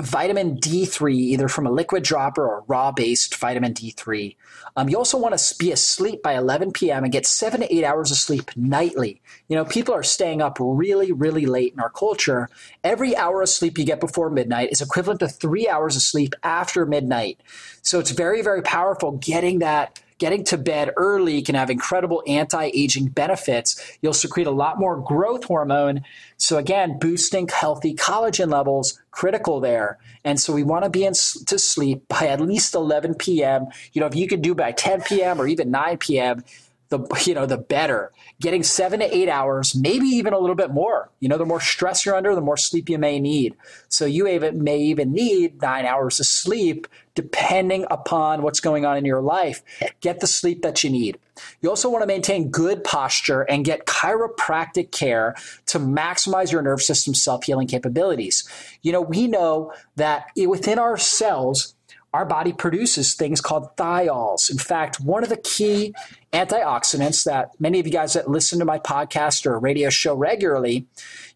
vitamin 0.00 0.56
D3, 0.56 1.12
either 1.12 1.48
from 1.48 1.66
a 1.66 1.70
liquid 1.70 2.02
dropper 2.02 2.46
or 2.46 2.64
raw 2.66 2.92
based 2.92 3.34
vitamin 3.36 3.74
D3. 3.74 4.36
Um, 4.76 4.88
you 4.88 4.96
also 4.96 5.18
want 5.18 5.36
to 5.36 5.54
be 5.58 5.72
asleep 5.72 6.22
by 6.22 6.34
11 6.34 6.72
p.m. 6.72 7.04
and 7.04 7.12
get 7.12 7.26
seven 7.26 7.60
to 7.60 7.74
eight 7.74 7.84
hours 7.84 8.10
of 8.10 8.16
sleep 8.16 8.50
nightly. 8.56 9.20
You 9.48 9.56
know, 9.56 9.64
people 9.64 9.94
are 9.94 10.02
staying 10.02 10.42
up 10.42 10.58
really, 10.60 11.12
really 11.12 11.46
late 11.46 11.72
in 11.72 11.80
our 11.80 11.90
culture. 11.90 12.48
Every 12.84 13.16
hour 13.16 13.42
of 13.42 13.48
sleep 13.48 13.78
you 13.78 13.84
get 13.84 14.00
before 14.00 14.30
midnight 14.30 14.70
is 14.72 14.80
equivalent 14.80 15.20
to 15.20 15.28
three 15.28 15.68
hours 15.68 15.96
of 15.96 16.02
sleep 16.02 16.34
after 16.42 16.86
midnight. 16.86 17.40
So 17.82 17.98
it's 17.98 18.10
very, 18.10 18.42
very 18.42 18.62
powerful 18.62 19.12
getting 19.12 19.58
that 19.60 20.00
getting 20.20 20.44
to 20.44 20.58
bed 20.58 20.92
early 20.96 21.42
can 21.42 21.56
have 21.56 21.70
incredible 21.70 22.22
anti-aging 22.26 23.08
benefits. 23.08 23.98
You'll 24.02 24.12
secrete 24.12 24.46
a 24.46 24.52
lot 24.52 24.78
more 24.78 24.96
growth 25.00 25.44
hormone. 25.44 26.02
So 26.36 26.58
again, 26.58 26.98
boosting 27.00 27.48
healthy 27.48 27.94
collagen 27.94 28.52
levels, 28.52 29.00
critical 29.10 29.58
there. 29.58 29.98
And 30.22 30.38
so 30.38 30.52
we 30.52 30.62
want 30.62 30.84
to 30.84 30.90
be 30.90 31.04
in 31.04 31.14
to 31.14 31.58
sleep 31.58 32.06
by 32.06 32.28
at 32.28 32.40
least 32.40 32.74
11 32.74 33.14
p.m. 33.14 33.66
You 33.92 34.00
know, 34.00 34.06
if 34.06 34.14
you 34.14 34.28
can 34.28 34.42
do 34.42 34.54
by 34.54 34.72
10 34.72 35.02
p.m. 35.02 35.40
or 35.40 35.48
even 35.48 35.70
9 35.70 35.98
p.m., 35.98 36.44
the 36.90 36.98
you 37.24 37.34
know 37.34 37.46
the 37.46 37.56
better 37.56 38.12
getting 38.40 38.62
seven 38.62 38.98
to 39.00 39.16
eight 39.16 39.28
hours 39.28 39.74
maybe 39.76 40.06
even 40.06 40.32
a 40.32 40.38
little 40.38 40.56
bit 40.56 40.70
more 40.70 41.08
you 41.20 41.28
know 41.28 41.38
the 41.38 41.46
more 41.46 41.60
stress 41.60 42.04
you're 42.04 42.16
under 42.16 42.34
the 42.34 42.40
more 42.40 42.56
sleep 42.56 42.90
you 42.90 42.98
may 42.98 43.20
need 43.20 43.54
so 43.88 44.04
you 44.04 44.24
may 44.24 44.78
even 44.78 45.12
need 45.12 45.62
nine 45.62 45.86
hours 45.86 46.18
of 46.18 46.26
sleep 46.26 46.88
depending 47.20 47.84
upon 47.90 48.40
what's 48.40 48.60
going 48.60 48.86
on 48.86 48.96
in 48.96 49.04
your 49.04 49.20
life 49.20 49.62
get 50.00 50.20
the 50.20 50.26
sleep 50.26 50.62
that 50.62 50.82
you 50.82 50.88
need. 50.88 51.18
You 51.60 51.68
also 51.68 51.90
want 51.90 52.02
to 52.02 52.06
maintain 52.06 52.50
good 52.50 52.82
posture 52.82 53.42
and 53.42 53.62
get 53.62 53.84
chiropractic 53.84 54.90
care 54.90 55.34
to 55.66 55.78
maximize 55.78 56.50
your 56.50 56.62
nerve 56.62 56.80
system 56.80 57.12
self-healing 57.12 57.68
capabilities. 57.68 58.48
You 58.80 58.92
know 58.92 59.02
we 59.02 59.26
know 59.26 59.72
that 59.96 60.30
within 60.34 60.78
our 60.78 60.96
cells 60.96 61.74
our 62.12 62.24
body 62.24 62.52
produces 62.52 63.14
things 63.14 63.40
called 63.40 63.76
thiols. 63.76 64.50
In 64.50 64.58
fact, 64.58 65.00
one 65.00 65.22
of 65.22 65.28
the 65.28 65.36
key 65.36 65.94
antioxidants 66.32 67.24
that 67.24 67.50
many 67.60 67.78
of 67.78 67.86
you 67.86 67.92
guys 67.92 68.14
that 68.14 68.28
listen 68.28 68.58
to 68.58 68.64
my 68.64 68.78
podcast 68.78 69.46
or 69.46 69.58
radio 69.58 69.90
show 69.90 70.14
regularly, 70.14 70.86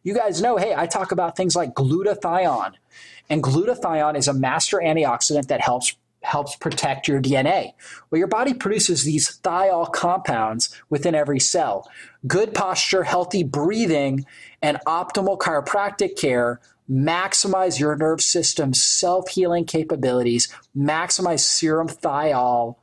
you 0.02 0.14
guys 0.14 0.42
know, 0.42 0.56
hey, 0.56 0.74
I 0.76 0.86
talk 0.86 1.12
about 1.12 1.36
things 1.36 1.54
like 1.54 1.74
glutathione. 1.74 2.74
And 3.30 3.42
glutathione 3.42 4.16
is 4.16 4.28
a 4.28 4.34
master 4.34 4.78
antioxidant 4.78 5.46
that 5.48 5.60
helps 5.60 5.96
helps 6.24 6.56
protect 6.56 7.06
your 7.06 7.20
DNA. 7.20 7.72
Well, 8.10 8.18
your 8.18 8.28
body 8.28 8.54
produces 8.54 9.04
these 9.04 9.38
thiol 9.40 9.92
compounds 9.92 10.74
within 10.88 11.14
every 11.14 11.38
cell. 11.38 11.86
Good 12.26 12.54
posture, 12.54 13.04
healthy 13.04 13.42
breathing, 13.42 14.24
and 14.62 14.78
optimal 14.86 15.38
chiropractic 15.38 16.16
care 16.18 16.60
maximize 16.90 17.80
your 17.80 17.96
nerve 17.96 18.20
system's 18.20 18.82
self 18.82 19.28
healing 19.28 19.64
capabilities, 19.64 20.48
maximize 20.76 21.40
serum 21.40 21.88
thiol 21.88 22.76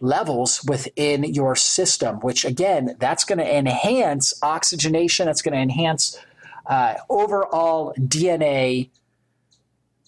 levels 0.00 0.62
within 0.66 1.24
your 1.24 1.56
system, 1.56 2.16
which 2.16 2.44
again, 2.44 2.96
that's 2.98 3.24
going 3.24 3.38
to 3.38 3.56
enhance 3.56 4.34
oxygenation, 4.42 5.26
that's 5.26 5.42
going 5.42 5.54
to 5.54 5.60
enhance 5.60 6.18
uh, 6.66 6.94
overall 7.08 7.94
DNA 7.98 8.90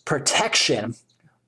protection 0.04 0.94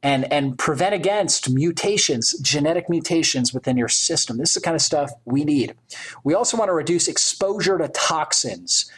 and 0.01 0.33
and 0.33 0.57
prevent 0.57 0.95
against 0.95 1.51
mutations, 1.51 2.39
genetic 2.39 2.89
mutations 2.89 3.53
within 3.53 3.77
your 3.77 3.89
system. 3.89 4.39
This 4.39 4.51
is 4.51 4.55
the 4.55 4.61
kind 4.61 4.77
of 4.77 4.83
stuff 4.83 5.11
we 5.25 5.45
need. 5.45 5.75
We 6.23 6.35
also 6.35 6.57
want 6.57 6.69
to 6.69 6.73
reduce 6.73 7.09
exposure 7.09 7.79
to 7.79 7.89
toxins 7.89 8.91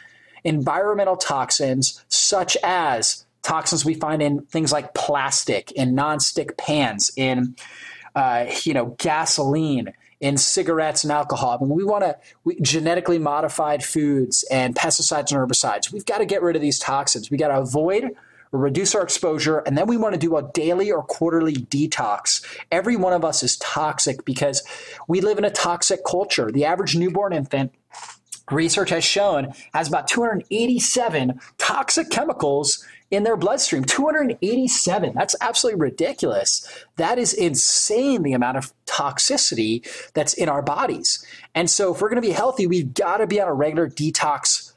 environmental 0.45 1.17
toxins 1.17 2.05
such 2.31 2.57
as 2.63 3.27
toxins 3.43 3.85
we 3.85 3.95
find 3.95 4.23
in 4.23 4.43
things 4.47 4.73
like 4.73 4.95
plastic, 4.95 5.73
in 5.73 5.95
nonstick 5.95 6.57
pans, 6.57 7.11
in 7.17 7.57
uh, 8.15 8.47
you 8.63 8.73
know 8.73 8.95
gasoline, 8.99 9.93
in 10.21 10.37
cigarettes 10.37 11.03
and 11.03 11.13
alcohol. 11.13 11.59
I 11.61 11.65
mean, 11.65 11.75
we 11.75 11.85
want 11.85 12.05
to 12.05 12.17
genetically 12.63 13.19
modified 13.19 13.85
foods 13.85 14.45
and 14.51 14.75
pesticides 14.75 15.33
and 15.33 15.41
herbicides. 15.41 15.93
We've 15.93 16.07
got 16.07 16.19
to 16.19 16.27
get 16.27 16.43
rid 16.43 16.57
of 16.57 16.63
these 16.63 16.79
toxins. 16.79 17.31
We 17.31 17.37
got 17.37 17.49
to 17.49 17.59
avoid 17.59 18.11
or 18.53 18.59
reduce 18.59 18.95
our 18.95 19.03
exposure, 19.03 19.59
and 19.59 19.77
then 19.77 19.87
we 19.87 19.97
want 19.97 20.15
to 20.15 20.19
do 20.19 20.37
a 20.37 20.49
daily 20.55 20.91
or 20.91 21.03
quarterly 21.03 21.55
detox. 21.55 22.45
Every 22.71 22.97
one 22.97 23.13
of 23.13 23.25
us 23.25 23.43
is 23.43 23.57
toxic 23.57 24.25
because 24.25 24.63
we 25.09 25.21
live 25.21 25.39
in 25.39 25.45
a 25.45 25.51
toxic 25.51 26.05
culture. 26.05 26.51
The 26.53 26.65
average 26.65 26.97
newborn 26.97 27.33
infant 27.33 27.73
research 28.51 28.91
has 28.91 29.05
shown 29.05 29.53
has 29.75 29.89
about 29.89 30.09
287 30.09 31.41
toxic 31.59 32.11
chemicals 32.11 32.85
in 33.11 33.25
their 33.25 33.37
bloodstream. 33.37 33.85
287 33.85 35.15
that's 35.15 35.37
absolutely 35.41 35.81
ridiculous. 35.81 36.67
That 36.97 37.19
is 37.19 37.33
insane 37.33 38.23
the 38.23 38.33
amount 38.33 38.57
of 38.57 38.73
toxicity 38.87 39.87
that's 40.13 40.35
in 40.35 40.49
our 40.49 40.63
bodies. 40.63 41.25
And 41.55 41.69
so 41.69 41.95
if 41.95 42.01
we're 42.01 42.09
going 42.09 42.23
to 42.23 42.29
be 42.29 42.33
healthy 42.33 42.67
we've 42.67 42.95
got 42.95 43.19
to 43.19 43.27
be 43.27 43.41
on 43.41 43.49
a 43.49 43.55
regular 43.55 43.89
detox 43.89 44.70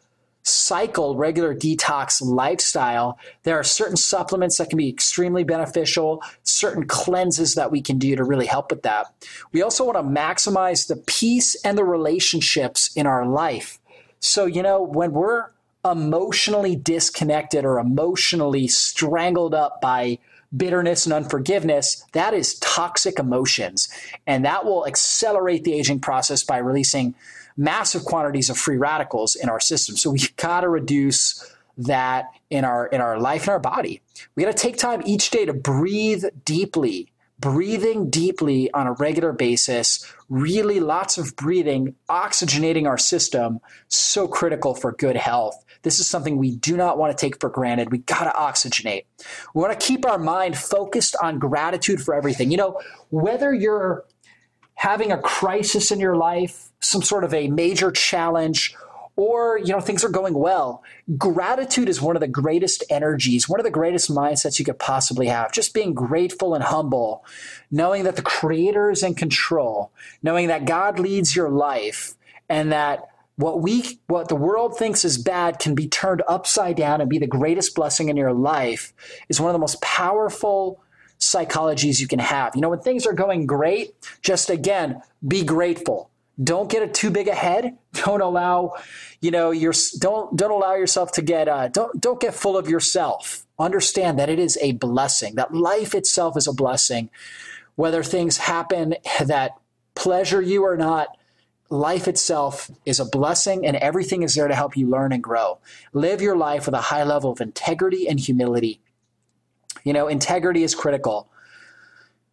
cycle 0.44 1.16
regular 1.16 1.56
detox 1.56 2.22
lifestyle, 2.22 3.18
there 3.44 3.58
are 3.58 3.64
certain 3.64 3.98
supplements 3.98 4.58
that 4.58 4.70
can 4.70 4.78
be 4.78 4.90
extremely 4.90 5.44
beneficial, 5.44 6.22
certain 6.44 6.86
cleanses 6.86 7.56
that 7.56 7.72
we 7.72 7.82
can 7.82 7.98
do 7.98 8.16
to 8.16 8.24
really 8.24 8.46
help 8.46 8.70
with 8.70 8.84
that. 8.84 9.08
We 9.52 9.62
also 9.62 9.86
want 9.86 9.98
to 9.98 10.04
maximize 10.04 10.88
the 10.88 10.98
peace 10.98 11.56
and 11.64 11.78
the 11.78 11.86
relationships 11.86 12.92
in 12.96 13.08
our 13.08 13.26
life. 13.26 13.80
So, 14.20 14.46
you 14.46 14.62
know, 14.62 14.82
when 14.82 15.14
we're 15.14 15.48
emotionally 15.86 16.76
disconnected 16.76 17.66
or 17.66 17.80
emotionally 17.80 18.68
strangled 18.68 19.54
up 19.54 19.82
by 19.82 20.20
bitterness 20.56 21.06
and 21.06 21.14
unforgiveness, 21.14 22.06
that 22.12 22.34
is 22.34 22.60
toxic 22.60 23.20
emotions. 23.20 23.90
And 24.28 24.46
that 24.46 24.66
will 24.66 24.86
accelerate 24.88 25.64
the 25.64 25.74
aging 25.74 26.00
process 26.00 26.44
by 26.44 26.58
releasing 26.58 27.16
massive 27.58 28.04
quantities 28.06 28.50
of 28.50 28.58
free 28.58 28.78
radicals 28.78 29.36
in 29.36 29.50
our 29.50 29.60
system. 29.60 29.98
So 29.98 30.12
we've 30.12 30.36
got 30.36 30.62
to 30.62 30.70
reduce 30.70 31.54
that 31.78 32.32
in 32.50 32.66
our 32.66 32.88
in 32.88 33.02
our 33.02 33.20
life 33.20 33.44
and 33.44 33.50
our 33.50 33.60
body. 33.60 34.02
We 34.36 34.44
got 34.44 34.56
to 34.56 34.62
take 34.62 34.78
time 34.78 35.02
each 35.06 35.30
day 35.30 35.46
to 35.46 35.54
breathe 35.54 36.26
deeply. 36.46 37.10
Breathing 37.40 38.10
deeply 38.10 38.72
on 38.72 38.88
a 38.88 38.94
regular 38.94 39.34
basis, 39.34 40.10
really 40.30 40.80
lots 40.80 41.18
of 41.18 41.36
breathing, 41.36 41.94
oxygenating 42.08 42.88
our 42.88 42.98
system, 42.98 43.60
so 43.90 44.30
critical 44.30 44.74
for 44.74 44.94
good 44.94 45.18
health. 45.18 45.62
This 45.82 46.00
is 46.00 46.10
something 46.10 46.38
we 46.38 46.56
do 46.56 46.78
not 46.78 46.98
want 46.98 47.16
to 47.16 47.22
take 47.22 47.42
for 47.42 47.50
granted. 47.50 47.92
We 47.92 47.98
got 47.98 48.24
to 48.24 48.30
oxygenate. 48.30 49.04
We 49.54 49.62
want 49.62 49.78
to 49.78 49.86
keep 49.86 50.06
our 50.06 50.18
mind 50.18 50.58
focused 50.58 51.18
on 51.22 51.38
gratitude 51.38 52.02
for 52.02 52.16
everything. 52.16 52.50
You 52.50 52.58
know, 52.58 52.80
whether 53.10 53.54
you're 53.54 54.06
having 54.76 55.12
a 55.12 55.18
crisis 55.18 55.92
in 55.92 56.00
your 56.00 56.16
life, 56.16 56.72
some 56.80 57.02
sort 57.02 57.24
of 57.24 57.34
a 57.34 57.48
major 57.48 57.92
challenge, 57.92 58.76
or 59.16 59.60
you 59.60 59.68
know 59.68 59.80
things 59.80 60.04
are 60.04 60.10
going 60.10 60.34
well 60.34 60.84
gratitude 61.18 61.88
is 61.88 62.02
one 62.02 62.16
of 62.16 62.20
the 62.20 62.28
greatest 62.28 62.84
energies 62.90 63.48
one 63.48 63.60
of 63.60 63.64
the 63.64 63.72
greatest 63.72 64.10
mindsets 64.10 64.58
you 64.58 64.66
could 64.66 64.80
possibly 64.80 65.28
have. 65.28 65.52
Just 65.52 65.74
being 65.74 65.94
grateful 65.94 66.56
and 66.56 66.64
humble 66.64 67.24
knowing 67.70 68.04
that 68.04 68.16
the 68.16 68.22
creator 68.22 68.90
is 68.90 69.04
in 69.04 69.16
control 69.16 69.92
knowing 70.24 70.48
that 70.48 70.66
god 70.66 71.00
leads 71.00 71.36
your 71.36 71.50
life 71.50 72.16
and 72.50 72.72
that 72.72 73.10
what 73.36 73.62
we 73.62 74.00
what 74.08 74.28
the 74.30 74.36
world 74.36 74.78
thinks 74.78 75.06
is 75.06 75.18
bad 75.18 75.60
can 75.60 75.76
be 75.76 75.88
turned 75.88 76.22
upside 76.28 76.76
down 76.76 77.02
and 77.02 77.10
be 77.10 77.20
the 77.20 77.28
greatest 77.28 77.76
blessing 77.76 78.10
in 78.10 78.18
your 78.18 78.34
life 78.34 78.94
is 79.30 79.40
one 79.40 79.50
of 79.50 79.54
the 79.54 79.60
most 79.60 79.82
powerful 79.82 80.83
psychologies 81.24 82.00
you 82.00 82.08
can 82.08 82.20
have. 82.20 82.56
You 82.56 82.62
know, 82.62 82.70
when 82.70 82.80
things 82.80 83.06
are 83.06 83.14
going 83.14 83.46
great, 83.46 83.94
just 84.22 84.50
again, 84.50 85.02
be 85.26 85.44
grateful. 85.44 86.10
Don't 86.42 86.70
get 86.70 86.82
it 86.82 86.94
too 86.94 87.12
big 87.12 87.28
ahead. 87.28 87.78
Don't 87.94 88.22
allow, 88.22 88.74
you 89.22 89.32
know, 89.32 89.52
your 89.52 89.74
don't 90.00 90.36
don't 90.36 90.52
allow 90.52 90.74
yourself 90.74 91.12
to 91.14 91.22
get 91.22 91.48
uh, 91.48 91.68
don't 91.68 92.02
don't 92.02 92.20
get 92.20 92.34
full 92.34 92.58
of 92.58 92.68
yourself. 92.68 93.46
Understand 93.60 94.18
that 94.18 94.30
it 94.30 94.40
is 94.40 94.58
a 94.62 94.72
blessing. 94.74 95.36
That 95.36 95.54
life 95.54 95.94
itself 95.94 96.36
is 96.36 96.48
a 96.48 96.54
blessing. 96.54 97.12
Whether 97.76 98.04
things 98.04 98.38
happen 98.38 98.96
that 99.26 99.52
pleasure 99.96 100.42
you 100.42 100.66
or 100.66 100.76
not, 100.76 101.16
life 101.70 102.08
itself 102.08 102.72
is 102.86 103.00
a 103.00 103.06
blessing 103.06 103.66
and 103.66 103.78
everything 103.78 104.24
is 104.24 104.34
there 104.34 104.48
to 104.48 104.56
help 104.56 104.76
you 104.76 104.90
learn 104.90 105.14
and 105.14 105.24
grow. 105.24 105.60
Live 105.94 106.22
your 106.22 106.36
life 106.36 106.66
with 106.66 106.76
a 106.76 106.82
high 106.82 107.04
level 107.04 107.32
of 107.32 107.42
integrity 107.42 108.08
and 108.08 108.20
humility 108.20 108.80
you 109.84 109.94
know, 109.94 110.08
integrity 110.08 110.64
is 110.64 110.76
critical. 110.76 111.30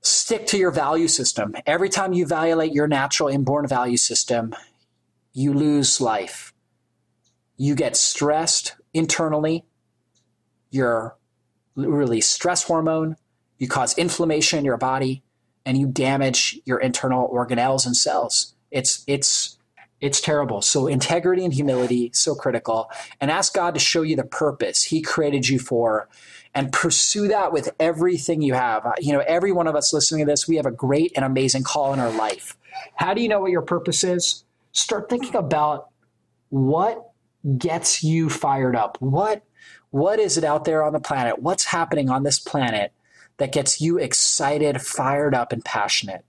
Stick 0.03 0.47
to 0.47 0.59
your 0.59 0.71
value 0.71 1.09
system. 1.09 1.55
Every 1.67 1.89
time 1.89 2.13
you 2.13 2.27
violate 2.27 2.73
your 2.73 2.89
natural 2.89 3.29
inborn 3.29 3.67
value 3.67 3.97
system, 3.97 4.55
you 5.33 5.53
lose 5.53 6.01
life. 6.01 6.53
You 7.57 7.75
get 7.75 7.97
stressed 7.97 8.77
internally. 8.95 9.65
You're 10.71 11.17
release 11.77 12.29
stress 12.29 12.65
hormone. 12.65 13.17
You 13.59 13.69
cause 13.69 13.97
inflammation 13.99 14.59
in 14.59 14.65
your 14.65 14.79
body, 14.79 15.23
and 15.67 15.77
you 15.77 15.87
damage 15.87 16.59
your 16.65 16.79
internal 16.79 17.29
organelles 17.29 17.85
and 17.85 17.97
cells. 17.97 18.55
It's 18.71 19.05
it's 19.07 19.59
It's 20.01 20.21
terrible. 20.23 20.63
So 20.63 20.87
integrity 20.87 21.45
and 21.45 21.53
humility 21.53 22.11
so 22.15 22.35
critical 22.35 22.91
and 23.21 23.31
ask 23.31 23.53
God 23.53 23.75
to 23.75 23.81
show 23.81 24.01
you 24.01 24.17
the 24.17 24.25
purpose 24.25 24.85
he 24.85 25.03
created 25.03 25.47
you 25.49 25.59
for 25.59 26.09
and 26.55 26.73
pursue 26.73 27.29
that 27.29 27.53
with 27.53 27.71
everything 27.79 28.43
you 28.43 28.55
have. 28.55 28.85
Uh, 28.85 28.93
you 29.01 29.13
know, 29.13 29.23
every 29.27 29.53
one 29.53 29.67
of 29.67 29.77
us 29.77 29.93
listening 29.93 30.27
to 30.27 30.31
this, 30.31 30.49
we 30.49 30.57
have 30.57 30.67
a 30.67 30.71
great 30.71 31.13
and 31.15 31.25
amazing 31.25 31.63
call 31.63 31.93
in 31.93 32.01
our 32.01 32.11
life. 32.11 32.57
How 32.97 33.15
do 33.15 33.23
you 33.23 33.29
know 33.29 33.41
what 33.41 33.51
your 33.51 33.63
purpose 33.63 34.03
is? 34.05 34.45
Start 34.73 35.09
thinking 35.09 35.37
about 35.37 35.89
what 36.49 37.11
gets 37.57 38.03
you 38.03 38.29
fired 38.29 38.77
up. 38.77 38.97
What 39.01 39.43
what 39.91 40.21
is 40.21 40.39
it 40.39 40.45
out 40.45 40.65
there 40.65 40.85
on 40.85 40.93
the 40.93 41.01
planet? 41.01 41.41
What's 41.41 41.65
happening 41.65 42.11
on 42.11 42.23
this 42.23 42.39
planet 42.39 42.93
that 43.39 43.53
gets 43.53 43.81
you 43.81 43.99
excited, 43.99 44.81
fired 44.81 45.35
up 45.35 45.53
and 45.53 45.65
passionate? 45.65 46.25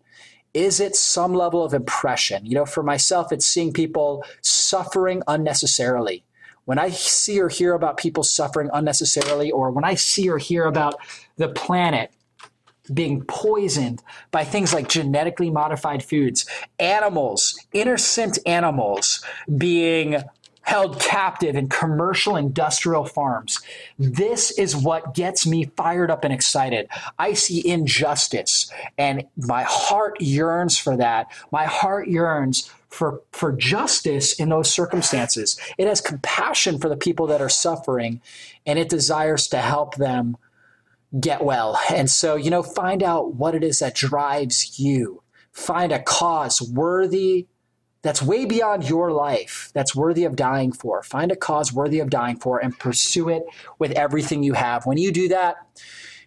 Is 0.53 0.79
it 0.79 0.95
some 0.95 1.33
level 1.33 1.63
of 1.63 1.73
impression? 1.73 2.45
You 2.45 2.55
know, 2.55 2.65
for 2.65 2.83
myself 2.83 3.31
it's 3.31 3.45
seeing 3.45 3.71
people 3.71 4.23
suffering 4.41 5.21
unnecessarily 5.27 6.23
when 6.65 6.79
I 6.79 6.89
see 6.89 7.39
or 7.39 7.49
hear 7.49 7.73
about 7.73 7.97
people 7.97 8.23
suffering 8.23 8.69
unnecessarily, 8.73 9.51
or 9.51 9.71
when 9.71 9.83
I 9.83 9.95
see 9.95 10.29
or 10.29 10.37
hear 10.37 10.65
about 10.65 10.95
the 11.37 11.49
planet 11.49 12.11
being 12.93 13.23
poisoned 13.23 14.01
by 14.31 14.43
things 14.43 14.73
like 14.73 14.89
genetically 14.89 15.49
modified 15.49 16.03
foods, 16.03 16.45
animals, 16.79 17.59
innocent 17.73 18.39
animals 18.45 19.23
being 19.57 20.17
held 20.63 20.99
captive 20.99 21.55
in 21.55 21.67
commercial 21.67 22.35
industrial 22.35 23.05
farms. 23.05 23.59
This 23.97 24.51
is 24.51 24.75
what 24.75 25.15
gets 25.15 25.45
me 25.47 25.65
fired 25.75 26.11
up 26.11 26.23
and 26.23 26.33
excited. 26.33 26.87
I 27.17 27.33
see 27.33 27.67
injustice 27.67 28.71
and 28.97 29.23
my 29.35 29.63
heart 29.63 30.21
yearns 30.21 30.77
for 30.77 30.95
that. 30.97 31.31
My 31.51 31.65
heart 31.65 32.07
yearns 32.07 32.71
for, 32.91 33.21
for 33.31 33.53
justice 33.53 34.33
in 34.33 34.49
those 34.49 34.71
circumstances. 34.71 35.57
It 35.77 35.87
has 35.87 36.01
compassion 36.01 36.77
for 36.77 36.89
the 36.89 36.97
people 36.97 37.25
that 37.27 37.41
are 37.41 37.49
suffering 37.49 38.21
and 38.65 38.77
it 38.77 38.89
desires 38.89 39.47
to 39.47 39.57
help 39.57 39.95
them 39.95 40.37
get 41.19 41.43
well. 41.43 41.79
And 41.89 42.09
so, 42.09 42.35
you 42.35 42.51
know, 42.51 42.61
find 42.61 43.01
out 43.01 43.33
what 43.33 43.55
it 43.55 43.63
is 43.63 43.79
that 43.79 43.95
drives 43.95 44.79
you. 44.79 45.23
Find 45.51 45.91
a 45.91 45.99
cause 45.99 46.61
worthy 46.61 47.47
that's 48.01 48.21
way 48.21 48.45
beyond 48.45 48.89
your 48.89 49.11
life, 49.11 49.69
that's 49.73 49.95
worthy 49.95 50.23
of 50.23 50.35
dying 50.35 50.71
for. 50.71 51.03
Find 51.03 51.31
a 51.31 51.35
cause 51.35 51.71
worthy 51.71 51.99
of 51.99 52.09
dying 52.09 52.37
for 52.37 52.59
and 52.59 52.77
pursue 52.77 53.29
it 53.29 53.43
with 53.77 53.91
everything 53.91 54.43
you 54.43 54.53
have. 54.53 54.85
When 54.85 54.97
you 54.97 55.11
do 55.11 55.27
that, 55.29 55.57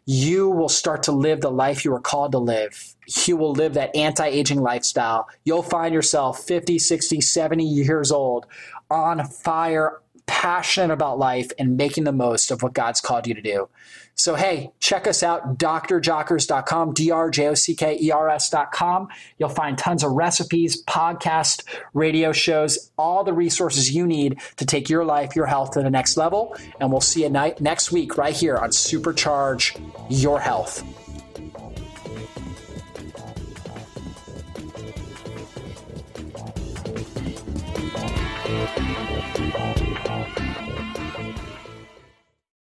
you 0.06 0.50
will 0.50 0.68
start 0.68 1.02
to 1.04 1.12
live 1.12 1.40
the 1.40 1.50
life 1.50 1.84
you 1.84 1.92
are 1.94 2.00
called 2.00 2.32
to 2.32 2.38
live. 2.38 2.94
You 3.26 3.36
will 3.36 3.52
live 3.52 3.74
that 3.74 3.94
anti 3.96 4.26
aging 4.26 4.60
lifestyle. 4.60 5.28
You'll 5.44 5.62
find 5.62 5.94
yourself 5.94 6.40
50, 6.44 6.78
60, 6.78 7.20
70 7.20 7.64
years 7.64 8.12
old 8.12 8.46
on 8.90 9.26
fire, 9.26 10.00
passionate 10.26 10.92
about 10.92 11.18
life, 11.18 11.50
and 11.58 11.76
making 11.76 12.04
the 12.04 12.12
most 12.12 12.50
of 12.50 12.62
what 12.62 12.74
God's 12.74 13.00
called 13.00 13.26
you 13.26 13.34
to 13.34 13.42
do. 13.42 13.68
So, 14.16 14.36
hey, 14.36 14.72
check 14.78 15.06
us 15.06 15.22
out, 15.22 15.58
drjockers.com, 15.58 16.94
D 16.94 17.10
R 17.10 17.30
J 17.30 17.48
O 17.48 17.54
C 17.54 17.74
K 17.74 17.98
E 18.00 18.10
R 18.10 18.28
S.com. 18.30 19.08
You'll 19.38 19.48
find 19.48 19.76
tons 19.76 20.04
of 20.04 20.12
recipes, 20.12 20.82
podcast, 20.84 21.64
radio 21.94 22.32
shows, 22.32 22.90
all 22.96 23.24
the 23.24 23.32
resources 23.32 23.90
you 23.90 24.06
need 24.06 24.40
to 24.56 24.66
take 24.66 24.88
your 24.88 25.04
life, 25.04 25.34
your 25.34 25.46
health 25.46 25.72
to 25.72 25.82
the 25.82 25.90
next 25.90 26.16
level. 26.16 26.56
And 26.80 26.90
we'll 26.90 27.00
see 27.00 27.22
you 27.22 27.28
night, 27.28 27.60
next 27.60 27.90
week 27.90 28.16
right 28.16 28.34
here 28.34 28.56
on 28.56 28.70
Supercharge 28.70 29.80
Your 30.08 30.40
Health. 30.40 30.84